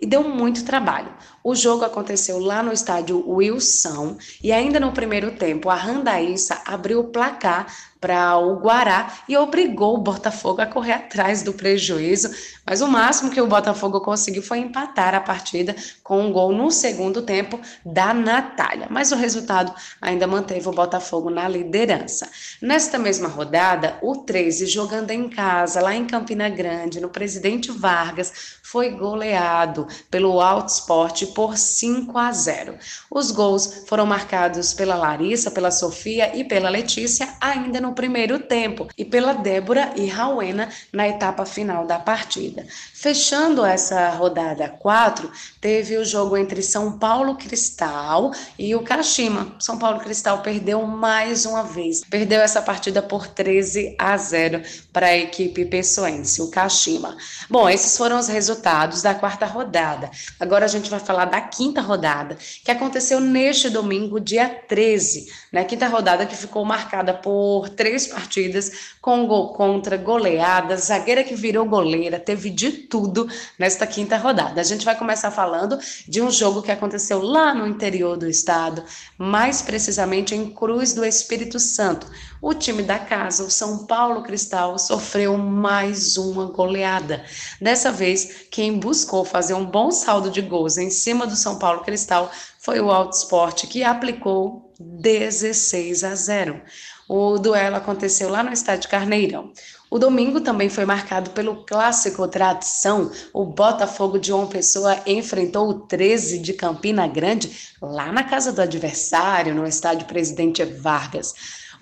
[0.00, 1.12] e deu muito trabalho.
[1.42, 7.00] O jogo aconteceu lá no estádio Wilson e ainda no primeiro tempo a Randaíça abriu
[7.00, 7.66] o placar
[8.04, 12.30] para o Guará e obrigou o Botafogo a correr atrás do prejuízo,
[12.66, 16.70] mas o máximo que o Botafogo conseguiu foi empatar a partida com um gol no
[16.70, 22.28] segundo tempo da Natália, mas o resultado ainda manteve o Botafogo na liderança.
[22.60, 28.58] Nesta mesma rodada, o 13 jogando em casa lá em Campina Grande, no Presidente Vargas,
[28.62, 32.74] foi goleado pelo Alto Esporte por 5 a 0.
[33.10, 38.88] Os gols foram marcados pela Larissa, pela Sofia e pela Letícia ainda no primeiro tempo
[38.98, 42.66] e pela Débora e Rauena na etapa final da partida.
[42.92, 45.30] Fechando essa rodada 4,
[45.60, 49.54] teve o jogo entre São Paulo Cristal e o Kashima.
[49.58, 52.02] São Paulo Cristal perdeu mais uma vez.
[52.04, 57.16] Perdeu essa partida por 13 a 0 para a equipe pessoense, o Kashima.
[57.48, 60.10] Bom, esses foram os resultados da quarta rodada.
[60.38, 65.26] Agora a gente vai falar da quinta rodada, que aconteceu neste domingo, dia 13.
[65.52, 65.64] Né?
[65.64, 71.66] Quinta rodada que ficou marcada por três partidas com gol contra, goleada, zagueira que virou
[71.66, 74.60] goleira, teve de tudo nesta quinta rodada.
[74.60, 78.82] A gente vai começar falando de um jogo que aconteceu lá no interior do estado,
[79.18, 82.06] mais precisamente em Cruz do Espírito Santo.
[82.40, 87.24] O time da casa, o São Paulo Cristal, sofreu mais uma goleada.
[87.60, 91.80] Dessa vez, quem buscou fazer um bom saldo de gols em cima do São Paulo
[91.80, 96.62] Cristal foi o Alto Esporte, que aplicou 16 a 0.
[97.08, 99.52] O duelo aconteceu lá no estádio Carneirão.
[99.90, 103.12] O domingo também foi marcado pelo clássico tradição.
[103.32, 108.60] O Botafogo de João Pessoa enfrentou o 13 de Campina Grande lá na casa do
[108.60, 111.32] adversário, no estádio Presidente Vargas.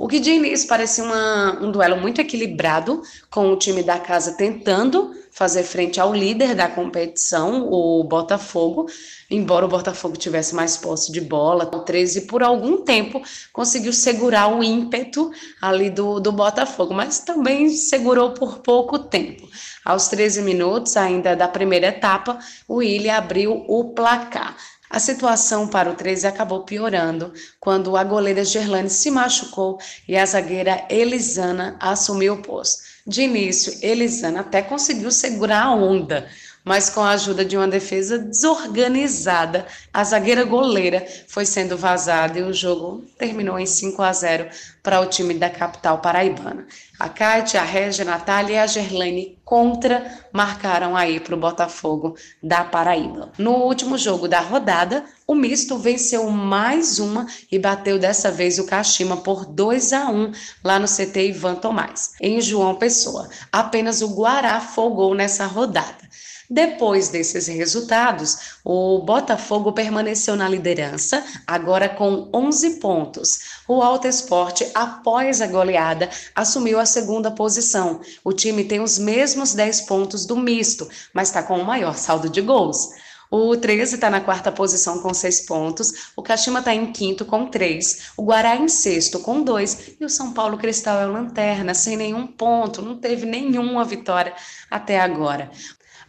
[0.02, 4.32] O que de início parecia uma, um duelo muito equilibrado, com o time da casa
[4.32, 8.86] tentando fazer frente ao líder da competição, o Botafogo,
[9.30, 14.48] embora o Botafogo tivesse mais posse de bola, o 13 por algum tempo conseguiu segurar
[14.48, 19.48] o ímpeto ali do, do Botafogo, mas também segurou por pouco tempo.
[19.84, 24.56] Aos 13 minutos ainda da primeira etapa, o Willian abriu o placar.
[24.92, 30.26] A situação para o 13 acabou piorando quando a goleira Gerlane se machucou e a
[30.26, 32.83] zagueira Elisana assumiu o posto.
[33.07, 36.28] De início, Elisana até conseguiu segurar a onda,
[36.64, 42.42] mas com a ajuda de uma defesa desorganizada, a zagueira goleira foi sendo vazada e
[42.42, 44.48] o jogo terminou em 5 a 0
[44.83, 46.66] para o time da capital paraibana.
[46.98, 52.16] A Kátia, a Régia, a Natália e a Gerlane contra marcaram aí para o Botafogo
[52.42, 53.33] da Paraíba.
[53.38, 58.66] No último jogo da rodada, o misto venceu mais uma e bateu dessa vez o
[58.66, 60.33] Kashima por 2 a 1
[60.64, 63.29] lá no CT Ivan Tomás, em João Pessoa.
[63.51, 66.03] Apenas o Guará folgou nessa rodada.
[66.52, 73.62] Depois desses resultados, o Botafogo permaneceu na liderança, agora com 11 pontos.
[73.66, 78.02] O Alto Esporte, após a goleada, assumiu a segunda posição.
[78.22, 82.28] O time tem os mesmos 10 pontos do misto, mas está com o maior saldo
[82.28, 82.90] de gols.
[83.30, 86.12] O 13 está na quarta posição com seis pontos.
[86.14, 88.10] O Kashima está em quinto com três.
[88.14, 89.94] O Guará em sexto com dois.
[89.98, 92.82] E o São Paulo Cristal é o lanterna, sem nenhum ponto.
[92.82, 94.34] Não teve nenhuma vitória
[94.70, 95.50] até agora.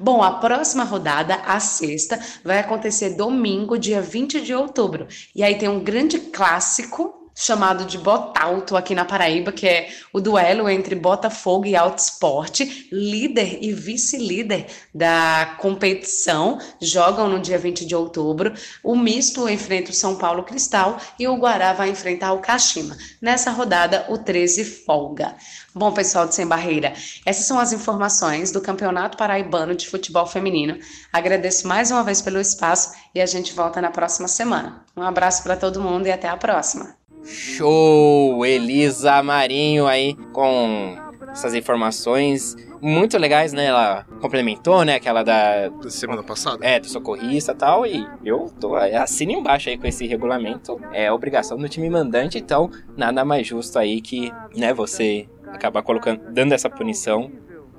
[0.04, 5.08] Bom, a próxima rodada, a sexta, vai acontecer domingo, dia 20 de outubro.
[5.34, 10.20] E aí tem um grande clássico chamado de Botalto aqui na Paraíba, que é o
[10.20, 17.86] duelo entre Botafogo e Alto Esporte, líder e vice-líder da competição, jogam no dia 20
[17.86, 18.54] de outubro.
[18.84, 22.98] O misto enfrenta o São Paulo Cristal e o Guará vai enfrentar o Kashima.
[23.22, 25.36] Nessa rodada, o 13 folga.
[25.76, 26.94] Bom, pessoal de Sem Barreira,
[27.26, 30.78] essas são as informações do Campeonato Paraibano de Futebol Feminino.
[31.12, 34.86] Agradeço mais uma vez pelo espaço e a gente volta na próxima semana.
[34.96, 36.96] Um abraço para todo mundo e até a próxima.
[37.24, 38.46] Show!
[38.46, 40.96] Elisa Marinho aí com
[41.32, 43.66] essas informações muito legais, né?
[43.66, 44.96] Ela complementou, né?
[44.96, 45.70] Aquela da.
[45.70, 46.66] Da semana passada?
[46.66, 47.86] É, do socorrista e tal.
[47.86, 50.80] E eu tô assino embaixo aí com esse regulamento.
[50.92, 56.22] É obrigação do time mandante, então nada mais justo aí que, né, você acabar colocando,
[56.32, 57.32] dando essa punição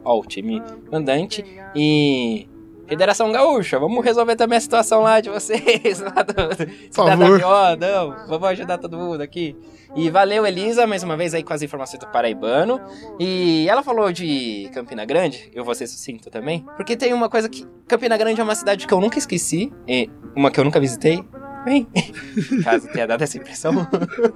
[0.03, 1.45] ao time mandante.
[1.75, 2.49] E
[2.87, 6.01] Federação Gaúcha, vamos resolver também a situação lá de vocês.
[6.05, 6.35] Lá do,
[7.77, 9.57] não, vamos ajudar todo mundo aqui.
[9.97, 12.81] E valeu, Elisa, mais uma vez aí com as informações do Paraibano.
[13.19, 17.49] E ela falou de Campina Grande, eu vou ser sucinto também, porque tem uma coisa
[17.49, 17.67] que.
[17.87, 21.25] Campina Grande é uma cidade que eu nunca esqueci, e uma que eu nunca visitei.
[21.65, 21.87] Bem,
[22.63, 23.87] caso tenha dado essa impressão.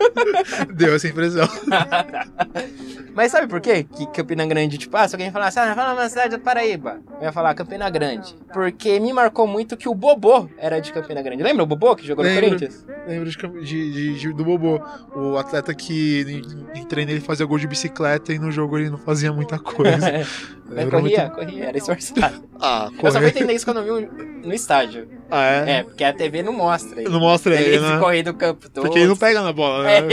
[0.75, 1.47] Deu essa impressão.
[3.15, 3.83] Mas sabe por quê?
[3.85, 7.25] Que Campina Grande, tipo, ah, se alguém falasse, ah, fala uma cidade do Paraíba, eu
[7.25, 8.35] ia falar Campina Grande.
[8.53, 11.43] Porque me marcou muito que o Bobô era de Campina Grande.
[11.43, 12.45] Lembra o Bobô que jogou no Lembro.
[12.51, 12.87] Corinthians?
[13.07, 14.81] Lembro de- de- de- do Bobô,
[15.17, 16.43] o atleta que
[16.75, 19.59] em, em treino ele fazia gol de bicicleta e no jogo ele não fazia muita
[19.59, 20.07] coisa.
[20.69, 22.49] Mas corria, muito- corria, era esforçado.
[22.61, 24.09] Ah, Eu só fui entender isso quando eu vi
[24.45, 25.09] no estádio.
[25.31, 25.71] Ah, é?
[25.71, 27.01] É, porque a TV não mostra.
[27.03, 27.99] Não mostra ele, ele né?
[28.01, 28.83] correr do campo todo.
[28.85, 30.09] Porque ele não pega na bola, É, né?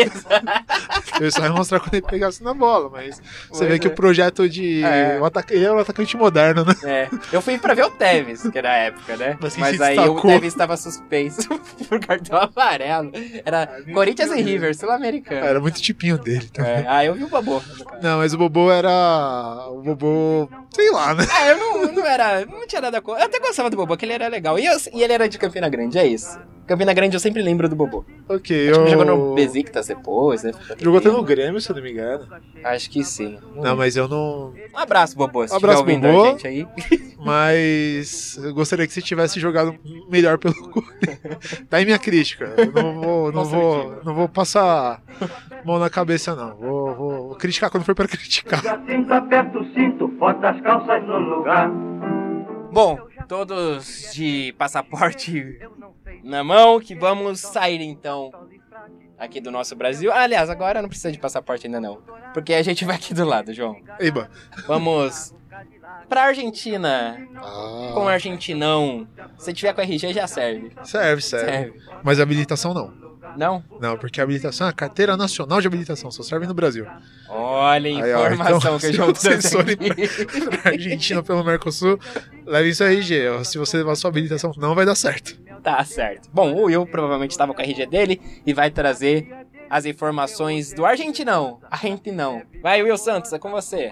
[1.20, 3.90] Eu só ia mostrar quando ele pegasse na bola, mas você Pois vê que é.
[3.90, 4.84] o projeto de.
[4.84, 5.18] É.
[5.20, 5.56] O ataca...
[5.56, 6.76] Ele é um atacante moderno, né?
[6.84, 9.38] É, eu fui pra ver o Tevez, que era a época, né?
[9.42, 10.32] Mas Mas, aí o destacou?
[10.32, 11.50] Tevez estava suspenso
[11.90, 13.12] por cartão amarelo.
[13.44, 15.44] Era Corinthians e River, sul-americano.
[15.48, 16.72] Era muito tipinho dele também.
[16.74, 17.60] É, ah, eu vi o Babô.
[18.04, 19.68] Não, mas o Bobô era.
[19.72, 20.45] O Bobô.
[20.74, 21.26] Sei lá, né?
[21.32, 22.46] Ah, eu não, não era.
[22.46, 23.22] Não tinha nada contra.
[23.22, 24.58] Eu até gostava do Bobô, que ele era legal.
[24.60, 26.40] E, eu- e ele era de Campina Grande, é isso.
[26.68, 28.04] Campina Grande eu sempre lembro do Bobô.
[28.28, 28.90] Ok, Acho que eu.
[28.90, 30.52] jogou no Besiktas depois, né?
[30.80, 32.28] Jogou até no Grêmio, se eu não me engano.
[32.64, 33.38] Acho que sim.
[33.56, 34.52] Não, mas eu não.
[34.74, 36.24] Um abraço, Bobô, se Um abraço, ouvindo Bobô.
[36.24, 36.68] a gente aí.
[37.26, 39.76] Mas eu gostaria que você tivesse jogado
[40.10, 40.54] melhor pelo.
[41.70, 42.54] Tá aí minha crítica.
[42.58, 45.02] Eu não vou, não vou, não vou passar
[45.64, 46.56] mão na cabeça, não.
[46.56, 48.62] Vou, vou- vou criticar quando for pra criticar.
[48.86, 51.70] Cinto, aperta o cinto, bota as calças no lugar.
[52.72, 55.60] Bom, todos de passaporte
[56.24, 58.32] na mão, que vamos sair então
[59.18, 60.12] aqui do nosso Brasil.
[60.12, 62.02] Aliás, agora não precisa de passaporte ainda não,
[62.34, 63.78] porque a gente vai aqui do lado, João.
[64.00, 64.30] Eba.
[64.68, 65.34] Vamos
[66.10, 69.08] pra Argentina, Ah, com argentinão.
[69.38, 70.72] Se tiver com RG já serve.
[70.84, 71.82] serve, serve, Serve.
[72.04, 73.05] Mas habilitação não.
[73.38, 73.64] Não?
[73.80, 76.86] Não, porque a habilitação é a carteira nacional de habilitação, só serve no Brasil.
[77.30, 80.50] Olha a Aí, ó, informação então, que trouxe forem aqui.
[80.62, 82.00] Pra Argentina pelo Mercosul,
[82.46, 83.46] leve isso aí, RG.
[83.46, 85.38] Se você levar sua habilitação, não vai dar certo.
[85.62, 86.30] Tá certo.
[86.32, 89.28] Bom, o Will provavelmente estava com a RG dele e vai trazer
[89.70, 91.60] as informações do argentinão.
[91.70, 92.44] Argentinão.
[92.62, 93.92] Vai, Will Santos, é com você.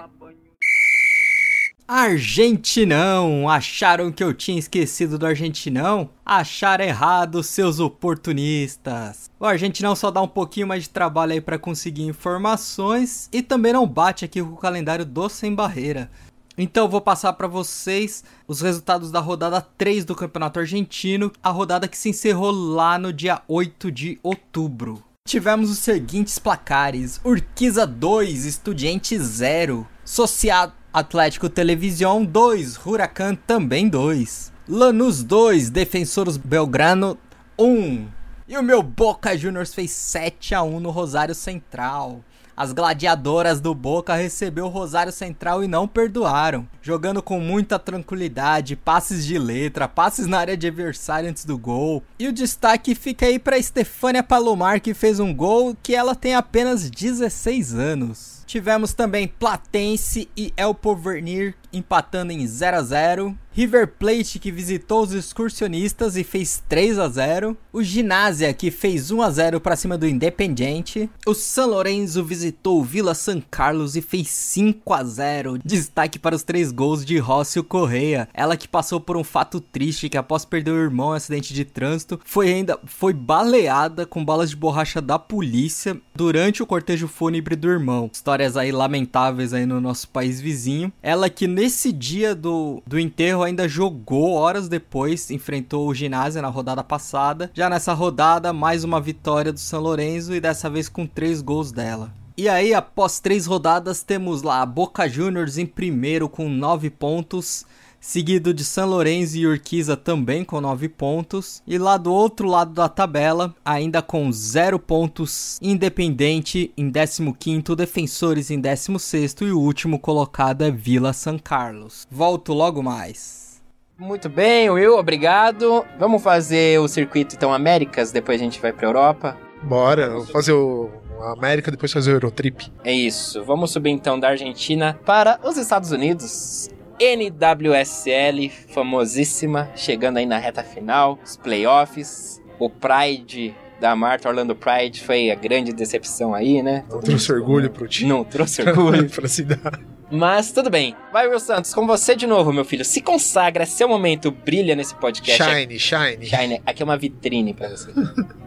[1.85, 3.49] Argentinão!
[3.49, 6.09] Acharam que eu tinha esquecido do Argentinão?
[6.25, 9.29] Acharam errado, seus oportunistas!
[9.37, 13.73] O Argentinão só dá um pouquinho mais de trabalho aí pra conseguir informações e também
[13.73, 16.09] não bate aqui com o calendário do Sem Barreira.
[16.57, 21.87] Então vou passar para vocês os resultados da rodada 3 do Campeonato Argentino, a rodada
[21.87, 25.03] que se encerrou lá no dia 8 de outubro.
[25.27, 34.53] Tivemos os seguintes placares: Urquiza 2, Estudiante 0, Sociado Atlético Televisão 2, Huracan também 2,
[34.69, 37.17] Lanús 2, Defensores Belgrano
[37.57, 38.07] 1.
[38.47, 42.23] E o meu Boca Juniors fez 7 a 1 no Rosário Central.
[42.55, 48.75] As gladiadoras do Boca recebeu o Rosário Central e não perdoaram, jogando com muita tranquilidade,
[48.75, 52.03] passes de letra, passes na área de adversário antes do gol.
[52.19, 56.35] E o destaque fica aí para Stefania Palomar que fez um gol que ela tem
[56.35, 58.43] apenas 16 anos.
[58.45, 65.03] Tivemos também Platense e El Porvenir empatando em 0 a 0 River Plate que visitou
[65.03, 69.75] os excursionistas e fez 3 a 0, o Ginásia que fez 1 a 0 para
[69.75, 75.03] cima do Independiente, o San Lorenzo visitou o Vila San Carlos e fez 5 a
[75.03, 75.59] 0.
[75.63, 80.09] Destaque para os três gols de Rócio Correia, ela que passou por um fato triste
[80.09, 84.49] que após perder o irmão em acidente de trânsito, foi ainda foi baleada com balas
[84.49, 88.09] de borracha da polícia durante o cortejo fúnebre do irmão.
[88.11, 90.91] Histórias aí lamentáveis aí no nosso país vizinho.
[91.03, 96.47] Ela que nesse dia do, do enterro ainda jogou horas depois, enfrentou o Ginásio na
[96.47, 97.51] rodada passada.
[97.53, 101.71] Já nessa rodada, mais uma vitória do São Lourenço e dessa vez com três gols
[101.71, 102.11] dela.
[102.35, 107.65] E aí, após três rodadas, temos lá a Boca Juniors em primeiro com nove pontos
[108.03, 111.63] seguido de São Lourenço e Urquiza também com 9 pontos.
[111.65, 118.51] E lá do outro lado da tabela, ainda com 0 pontos, Independente em 15º, Defensores
[118.51, 122.05] em 16º e o último colocado é Vila San Carlos.
[122.11, 123.61] Volto logo mais.
[123.97, 125.85] Muito bem, Will, obrigado.
[125.97, 129.37] Vamos fazer o circuito então Américas, depois a gente vai pra Europa.
[129.63, 130.91] Bora, vamos fazer o
[131.21, 132.69] a América, depois fazer o Eurotrip.
[132.83, 133.41] É isso.
[133.45, 136.69] Vamos subir então da Argentina para os Estados Unidos.
[136.99, 145.01] NWSL, famosíssima, chegando aí na reta final, os playoffs, o Pride da Marta Orlando Pride
[145.01, 146.85] foi a grande decepção aí, né?
[146.89, 148.09] Não trouxe orgulho pro time.
[148.09, 149.09] Não trouxe orgulho.
[149.11, 149.85] pra cidade.
[150.09, 150.95] Mas tudo bem.
[151.11, 152.85] Vai, Will Santos, com você de novo, meu filho.
[152.85, 155.43] Se consagra, seu momento brilha nesse podcast.
[155.43, 156.25] Shine, shine.
[156.25, 156.61] Shine.
[156.65, 157.91] Aqui é uma vitrine pra você.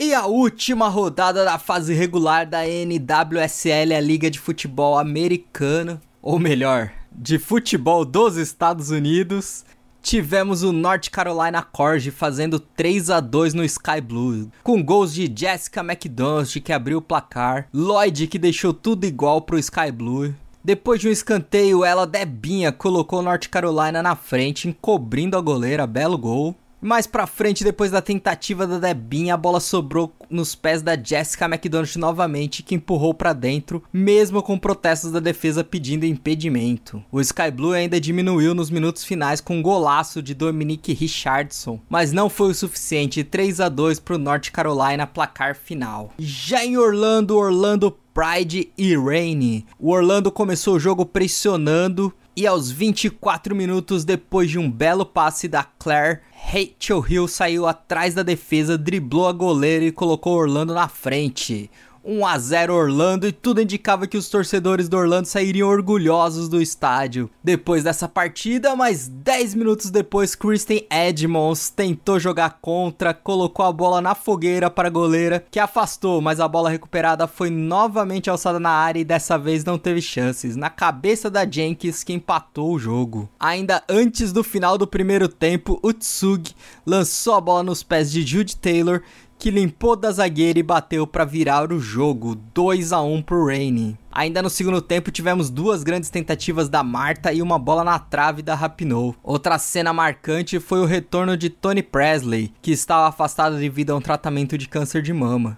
[0.00, 6.38] E a última rodada da fase regular da NWSL, a Liga de Futebol Americano, ou
[6.38, 9.64] melhor, de futebol dos Estados Unidos,
[10.02, 15.32] tivemos o North Carolina Corge fazendo 3 a 2 no Sky Blue, com gols de
[15.34, 20.34] Jessica McDonald que abriu o placar, Lloyd que deixou tudo igual pro Sky Blue.
[20.62, 25.86] Depois de um escanteio, ela Debinha colocou o North Carolina na frente, encobrindo a goleira,
[25.86, 26.54] belo gol.
[26.80, 31.46] Mais pra frente, depois da tentativa da Debinha, a bola sobrou nos pés da Jessica
[31.46, 37.02] McDonald novamente, que empurrou para dentro, mesmo com protestos da defesa pedindo impedimento.
[37.10, 42.12] O Sky Blue ainda diminuiu nos minutos finais com um golaço de Dominique Richardson, mas
[42.12, 46.12] não foi o suficiente, 3 a 2 pro North Carolina placar final.
[46.18, 49.64] Já em Orlando, Orlando Pride e Rainy.
[49.78, 55.48] O Orlando começou o jogo pressionando e aos 24 minutos depois de um belo passe
[55.48, 60.86] da Claire, Rachel Hill saiu atrás da defesa, driblou a goleira e colocou Orlando na
[60.86, 61.68] frente.
[62.08, 66.58] 1 a 0 Orlando e tudo indicava que os torcedores do Orlando sairiam orgulhosos do
[66.58, 67.28] estádio.
[67.44, 74.00] Depois dessa partida, mais 10 minutos depois, Kristen Edmonds tentou jogar contra, colocou a bola
[74.00, 78.70] na fogueira para a goleira, que afastou, mas a bola recuperada foi novamente alçada na
[78.70, 80.56] área e dessa vez não teve chances.
[80.56, 83.28] Na cabeça da Jenkins, que empatou o jogo.
[83.38, 86.56] Ainda antes do final do primeiro tempo, o Tsugi
[86.86, 89.02] lançou a bola nos pés de Jude Taylor
[89.38, 93.96] que limpou da zagueira e bateu para virar o jogo, 2 a 1 pro Rainy.
[94.10, 98.42] Ainda no segundo tempo tivemos duas grandes tentativas da Marta e uma bola na trave
[98.42, 99.14] da Rapinoe.
[99.22, 104.00] Outra cena marcante foi o retorno de Tony Presley, que estava afastado devido a um
[104.00, 105.56] tratamento de câncer de mama.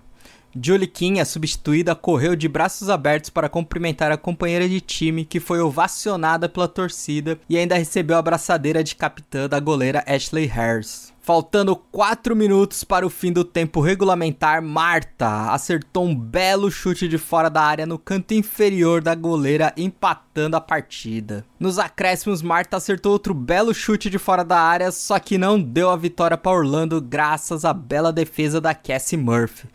[0.55, 5.39] Julie King, a substituída, correu de braços abertos para cumprimentar a companheira de time, que
[5.39, 11.13] foi ovacionada pela torcida e ainda recebeu a abraçadeira de capitã da goleira Ashley Harris.
[11.23, 17.19] Faltando 4 minutos para o fim do tempo regulamentar, Marta acertou um belo chute de
[17.19, 21.45] fora da área no canto inferior da goleira, empatando a partida.
[21.61, 25.91] Nos acréscimos, Marta acertou outro belo chute de fora da área, só que não deu
[25.91, 29.69] a vitória para Orlando graças à bela defesa da Cassie Murphy.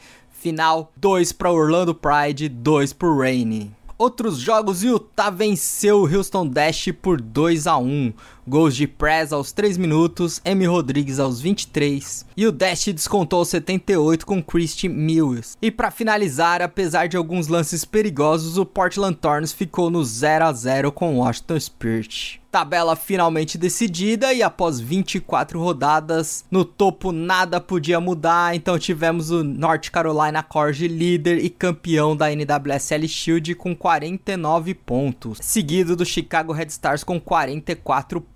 [0.46, 3.72] Final 2 para Orlando Pride, 2 para Rainy.
[3.98, 8.14] Outros jogos, Utah venceu o Houston Dash por 2 a 1.
[8.48, 10.68] Gols de Prez aos 3 minutos, M.
[10.68, 15.58] Rodrigues aos 23 e o Dash descontou 78 com Christy Mills.
[15.60, 20.54] E para finalizar, apesar de alguns lances perigosos, o Portland Thorns ficou no 0 a
[20.54, 22.42] 0 com o Washington Spirit.
[22.56, 29.44] Tabela finalmente decidida e após 24 rodadas, no topo nada podia mudar, então tivemos o
[29.44, 36.54] North Carolina Corge líder e campeão da NWSL Shield com 49 pontos, seguido do Chicago
[36.54, 38.35] Red Stars com 44 pontos.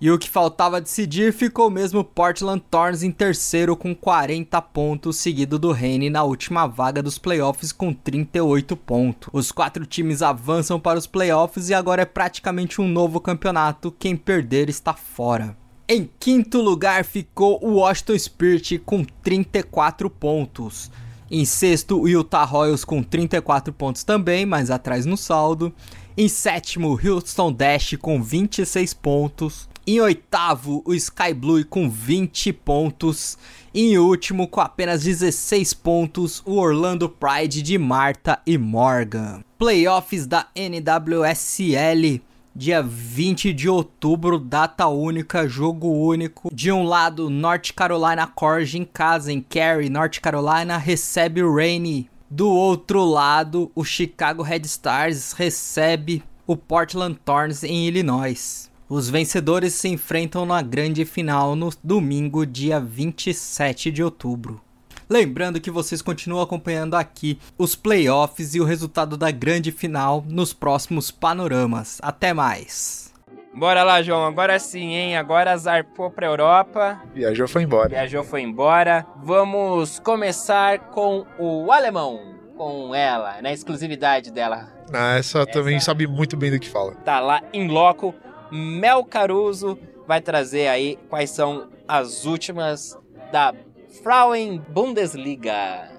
[0.00, 5.58] E o que faltava decidir ficou mesmo Portland Thorns em terceiro com 40 pontos, seguido
[5.58, 9.28] do Reine na última vaga dos playoffs com 38 pontos.
[9.32, 14.16] Os quatro times avançam para os playoffs e agora é praticamente um novo campeonato quem
[14.16, 15.56] perder está fora.
[15.88, 20.88] Em quinto lugar ficou o Washington Spirit com 34 pontos.
[21.28, 25.72] Em sexto, o Utah Royals com 34 pontos também, mas atrás no saldo.
[26.20, 29.66] Em sétimo, Houston Dash com 26 pontos.
[29.86, 33.38] Em oitavo, o Sky Blue com 20 pontos.
[33.74, 39.42] Em último, com apenas 16 pontos, o Orlando Pride de Marta e Morgan.
[39.56, 42.20] Playoffs da NWSL
[42.54, 46.54] dia 20 de outubro, data única, jogo único.
[46.54, 52.10] De um lado, North Carolina Corge em casa, em Cary, North Carolina, recebe o Rainy.
[52.30, 58.70] Do outro lado, o Chicago Red Stars recebe o Portland Thorns em Illinois.
[58.88, 64.60] Os vencedores se enfrentam na grande final no domingo, dia 27 de outubro.
[65.08, 70.52] Lembrando que vocês continuam acompanhando aqui os playoffs e o resultado da grande final nos
[70.52, 71.98] próximos panoramas.
[72.00, 73.09] Até mais!
[73.52, 74.24] Bora lá, João.
[74.26, 75.16] Agora sim, hein?
[75.16, 77.00] Agora zarpou pra Europa.
[77.12, 77.88] Viajou, foi embora.
[77.88, 79.04] Viajou, foi embora.
[79.22, 82.38] Vamos começar com o alemão.
[82.56, 84.68] Com ela, na exclusividade dela.
[84.92, 86.94] Ah, essa, essa também sabe muito bem do que fala.
[86.96, 88.14] Tá lá em loco.
[88.50, 92.98] Mel Caruso vai trazer aí quais são as últimas
[93.32, 93.54] da
[94.02, 95.89] Frauen Bundesliga.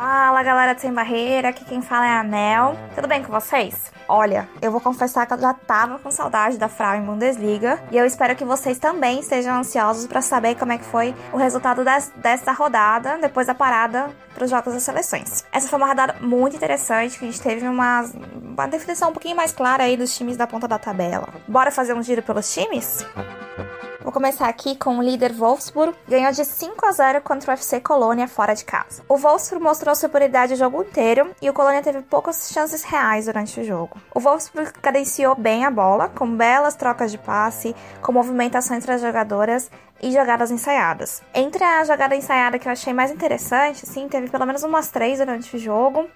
[0.00, 2.74] Fala galera de Sem Barreira, aqui quem fala é a Mel.
[2.94, 3.92] Tudo bem com vocês?
[4.08, 8.06] Olha, eu vou confessar que eu já tava com saudade da Frauen Bundesliga e eu
[8.06, 12.10] espero que vocês também estejam ansiosos para saber como é que foi o resultado des
[12.16, 15.44] dessa rodada depois da parada para os jogos das seleções.
[15.52, 18.02] Essa foi uma rodada muito interessante, que a gente teve uma,
[18.42, 21.28] uma definição um pouquinho mais clara aí dos times da ponta da tabela.
[21.46, 23.04] Bora fazer um giro pelos times?
[24.02, 27.80] Vou começar aqui com o líder Wolfsburg, ganhou de 5 a 0 contra o FC
[27.80, 29.02] Colônia fora de casa.
[29.06, 33.60] O Wolfsburg mostrou superioridade o jogo inteiro e o Colônia teve poucas chances reais durante
[33.60, 34.00] o jogo.
[34.14, 39.02] O Wolfsburg cadenciou bem a bola, com belas trocas de passe, com movimentação entre as
[39.02, 39.70] jogadoras
[40.02, 41.22] e jogadas ensaiadas.
[41.34, 45.18] Entre a jogada ensaiada que eu achei mais interessante, sim, teve pelo menos umas três
[45.18, 46.08] durante o jogo,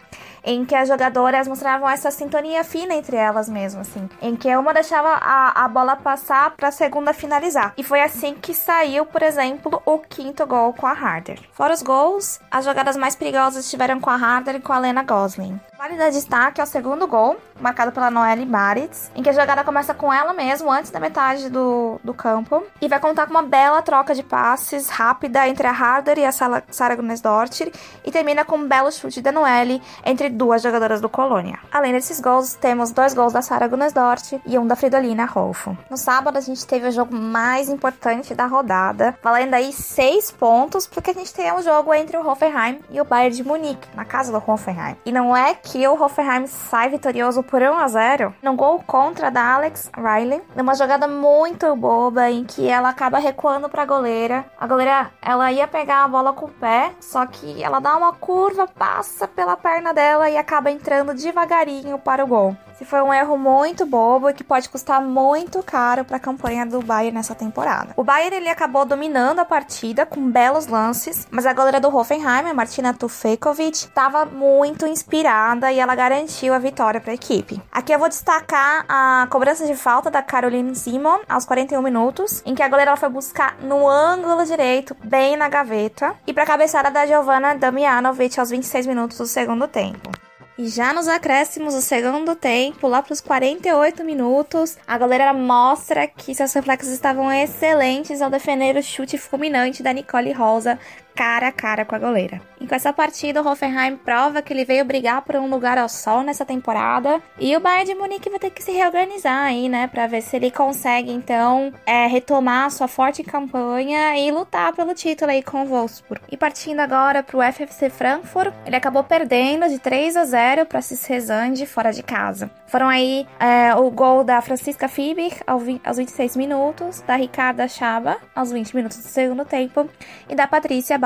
[0.45, 4.75] em que as jogadoras mostravam essa sintonia fina entre elas mesmo, assim, em que uma
[4.75, 7.73] deixava a, a bola passar para a segunda finalizar.
[7.77, 11.41] E foi assim que saiu, por exemplo, o quinto gol com a Harder.
[11.53, 15.03] Fora os gols, as jogadas mais perigosas estiveram com a Harder e com a Lena
[15.03, 15.59] Gosling.
[15.79, 19.93] Vale dar destaque ao segundo gol, marcado pela Noelle Baritz, em que a jogada começa
[19.95, 23.74] com ela mesmo, antes da metade do, do campo, e vai contar com uma bela
[23.83, 27.73] troca de passes rápida entre a Harder e a Sarah Gunesdortir,
[28.05, 31.59] e termina com um belo chute da Noelle entre duas jogadoras do Colônia.
[31.73, 35.77] Além desses gols, temos dois gols da Sarah Gunesdortir e um da Fridolina Rolfo.
[35.91, 40.87] No sábado, a gente teve o jogo mais importante da rodada, valendo aí seis pontos,
[40.87, 44.05] porque a gente tem um jogo entre o Hoffenheim e o Bayern de Munique, na
[44.05, 44.97] casa do Hoffenheim.
[45.05, 49.31] E não é que o Hoffenheim sai vitorioso por 1 a 0 no gol contra
[49.31, 54.45] da Alex Riley, numa jogada muito boba em que ela acaba recuando para a goleira.
[54.59, 58.13] A goleira, ela ia pegar a bola com o pé, só que ela dá uma
[58.13, 62.57] curva, passa pela perna dela e acaba entrando devagarinho para o gol.
[62.79, 66.67] Se foi um erro muito bobo e que pode custar muito caro para a campanha
[66.67, 67.95] do Bayern nessa temporada.
[67.97, 72.51] O Bayern ele acabou dominando a partida com belos lances, mas a goleira do Hoffenheim,
[72.51, 77.63] a Martina Tufekovic, estava muito inspirada e ela garantiu a vitória para a equipe.
[77.71, 82.57] Aqui eu vou destacar a cobrança de falta da Caroline Simon aos 41 minutos, em
[82.57, 86.91] que a goleira foi buscar no ângulo direito, bem na gaveta, e para a cabeçada
[86.91, 90.11] da Giovanna Damianovic aos 26 minutos do segundo tempo.
[90.57, 96.07] E já nos acréscimos do segundo tempo, lá para os 48 minutos, a galera mostra
[96.07, 100.79] que seus reflexos estavam excelentes ao defender o chute fulminante da Nicole Rosa
[101.13, 102.41] cara a cara com a goleira.
[102.65, 105.87] E com essa partida, o Hoffenheim prova que ele veio brigar por um lugar ao
[105.87, 107.21] sol nessa temporada.
[107.39, 109.87] E o Bayern de Munique vai ter que se reorganizar aí, né?
[109.87, 115.31] Pra ver se ele consegue, então, é, retomar sua forte campanha e lutar pelo título
[115.31, 116.23] aí com o Wolfsburg.
[116.33, 121.05] E partindo agora pro FFC Frankfurt, ele acabou perdendo de 3 a 0 para Cis
[121.05, 122.51] Rezande fora de casa.
[122.67, 128.51] Foram aí é, o gol da Francisca Fibich aos 26 minutos, da Ricarda Chaba aos
[128.51, 129.87] 20 minutos do segundo tempo
[130.31, 130.97] e da Patrícia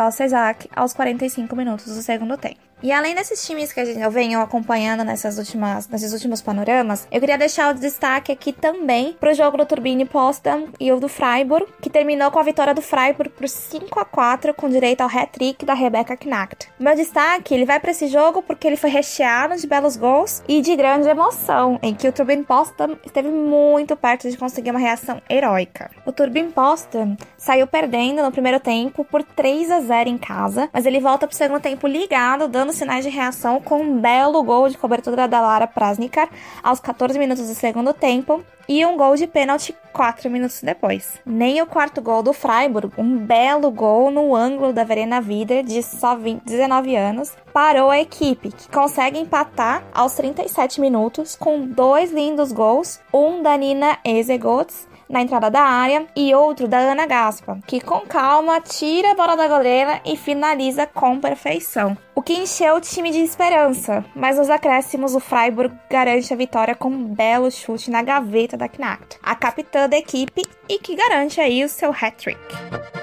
[0.00, 2.69] Balcezac aos 45 minutos do segundo tempo.
[2.82, 7.36] E além desses times que eu venho acompanhando nessas últimas, nesses últimos panoramas, eu queria
[7.36, 11.90] deixar o destaque aqui também pro jogo do Turbine Potsdam e o do Freiburg, que
[11.90, 15.74] terminou com a vitória do Freiburg por 5 a 4 com direito ao hat-trick da
[15.74, 16.68] Rebecca Knacht.
[16.78, 20.62] Meu destaque, ele vai para esse jogo porque ele foi recheado de belos gols e
[20.62, 25.20] de grande emoção, em que o Turbine Potsdam esteve muito perto de conseguir uma reação
[25.28, 25.90] heróica.
[26.06, 30.86] O Turbine Potsdam saiu perdendo no primeiro tempo por 3 a 0 em casa, mas
[30.86, 34.78] ele volta pro segundo tempo ligado, dando sinais de reação com um belo gol de
[34.78, 36.28] cobertura da Lara Prasnikar
[36.62, 41.18] aos 14 minutos do segundo tempo e um gol de pênalti 4 minutos depois.
[41.26, 45.82] Nem o quarto gol do Freiburg, um belo gol no ângulo da Verena Vida, de
[45.82, 52.12] só 20, 19 anos, parou a equipe, que consegue empatar aos 37 minutos com dois
[52.12, 57.58] lindos gols, um da Nina Ezegots na entrada da área e outro da Ana Gaspa,
[57.66, 61.98] que com calma tira a bola da goleira e finaliza com perfeição.
[62.20, 66.74] O que encheu o time de esperança, mas nos acréscimos o Freiburg garante a vitória
[66.74, 71.40] com um belo chute na gaveta da Knacht, a capitã da equipe e que garante
[71.40, 72.38] aí o seu hat-trick.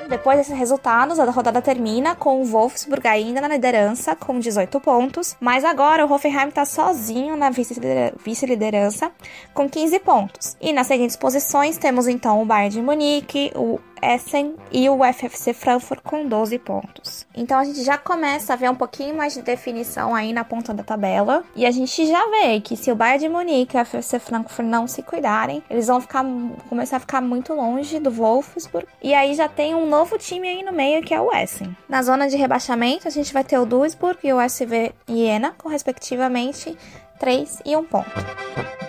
[0.08, 5.36] Depois desses resultados, a rodada termina com o Wolfsburg ainda na liderança com 18 pontos,
[5.40, 9.12] mas agora o Hoffenheim está sozinho na vice-liderança
[9.52, 10.56] com 15 pontos.
[10.62, 15.54] E nas seguintes posições temos então o Bayern de Munique, o Essen e o FFC
[15.54, 17.26] Frankfurt com 12 pontos.
[17.36, 20.74] Então a gente já começa a ver um pouquinho mais de definição aí na ponta
[20.74, 23.86] da tabela e a gente já vê que se o Bayern de Munique e o
[23.86, 26.26] FFC Frankfurt não se cuidarem, eles vão ficar
[26.70, 30.64] começar a ficar muito longe do Wolfsburg e aí já tem um novo time aí
[30.64, 31.76] no meio que é o Essen.
[31.88, 35.70] Na zona de rebaixamento a gente vai ter o Duisburg e o SV Jena com
[35.70, 36.78] respectivamente
[37.20, 38.38] 3 e 1 ponto.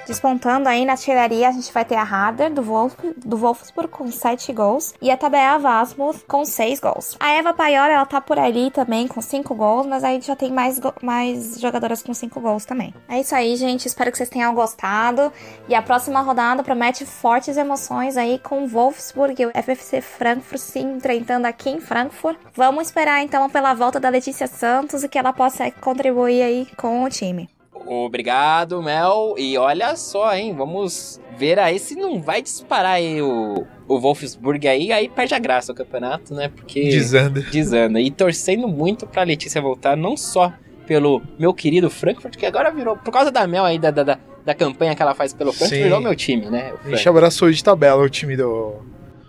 [0.08, 4.10] Despontando aí na artilharia, a gente vai ter a Harder do, Wolf, do Wolfsburg com
[4.10, 7.14] 7 gols e a Tabea Vasmuth com 6 gols.
[7.20, 10.50] A Eva Paior, ela tá por ali também com 5 gols, mas aí já tem
[10.50, 12.94] mais, mais jogadoras com 5 gols também.
[13.06, 13.84] É isso aí, gente.
[13.84, 15.30] Espero que vocês tenham gostado.
[15.68, 20.58] E a próxima rodada promete fortes emoções aí com o Wolfsburg e o FFC Frankfurt
[20.58, 22.38] se enfrentando aqui em Frankfurt.
[22.54, 27.04] Vamos esperar então pela volta da Letícia Santos e que ela possa contribuir aí com
[27.04, 27.57] o time.
[27.86, 29.34] Obrigado, Mel.
[29.38, 30.54] E olha só, hein?
[30.54, 35.38] Vamos ver aí se não vai disparar aí o, o Wolfsburg aí, aí perde a
[35.38, 36.48] graça o campeonato, né?
[36.48, 36.88] Porque.
[36.88, 37.40] Desanda.
[37.40, 38.00] Desanda.
[38.00, 40.52] E torcendo muito pra Letícia voltar, não só
[40.86, 44.54] pelo meu querido Frankfurt, que agora virou, por causa da Mel aí, da, da, da
[44.54, 45.84] campanha que ela faz pelo Frankfurt, Sim.
[45.84, 46.72] virou meu time, né?
[46.84, 48.48] A gente abraçou de tabela o time do.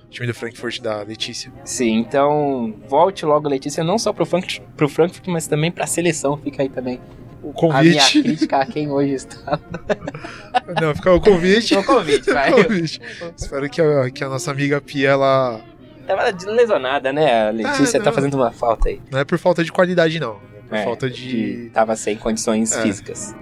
[0.06, 1.52] O time do Frankfurt da Letícia.
[1.64, 6.36] Sim, então volte logo, Letícia, não só pro Frankfurt, pro Frankfurt mas também pra seleção.
[6.38, 7.00] Fica aí também
[7.42, 7.78] o convite.
[7.78, 9.60] A minha crítica a quem hoje está.
[10.82, 11.76] Não, fica o convite.
[11.76, 12.52] o convite, vai.
[12.52, 13.02] O convite.
[13.36, 15.62] Espero que a, que a nossa amiga Pia, ela.
[16.06, 17.48] Tava lesionada, né?
[17.48, 19.02] A Letícia ah, tá fazendo uma falta aí.
[19.12, 20.40] Não é por falta de qualidade, não.
[20.58, 21.66] É por é, falta de.
[21.66, 21.70] de.
[21.70, 22.82] Tava sem condições é.
[22.82, 23.36] físicas.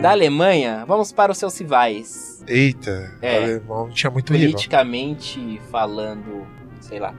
[0.00, 2.44] Da Alemanha, vamos para os seus rivais.
[2.46, 5.66] Eita, é, o alemão tinha muito Politicamente rival.
[5.70, 6.46] falando,
[6.80, 7.12] sei lá.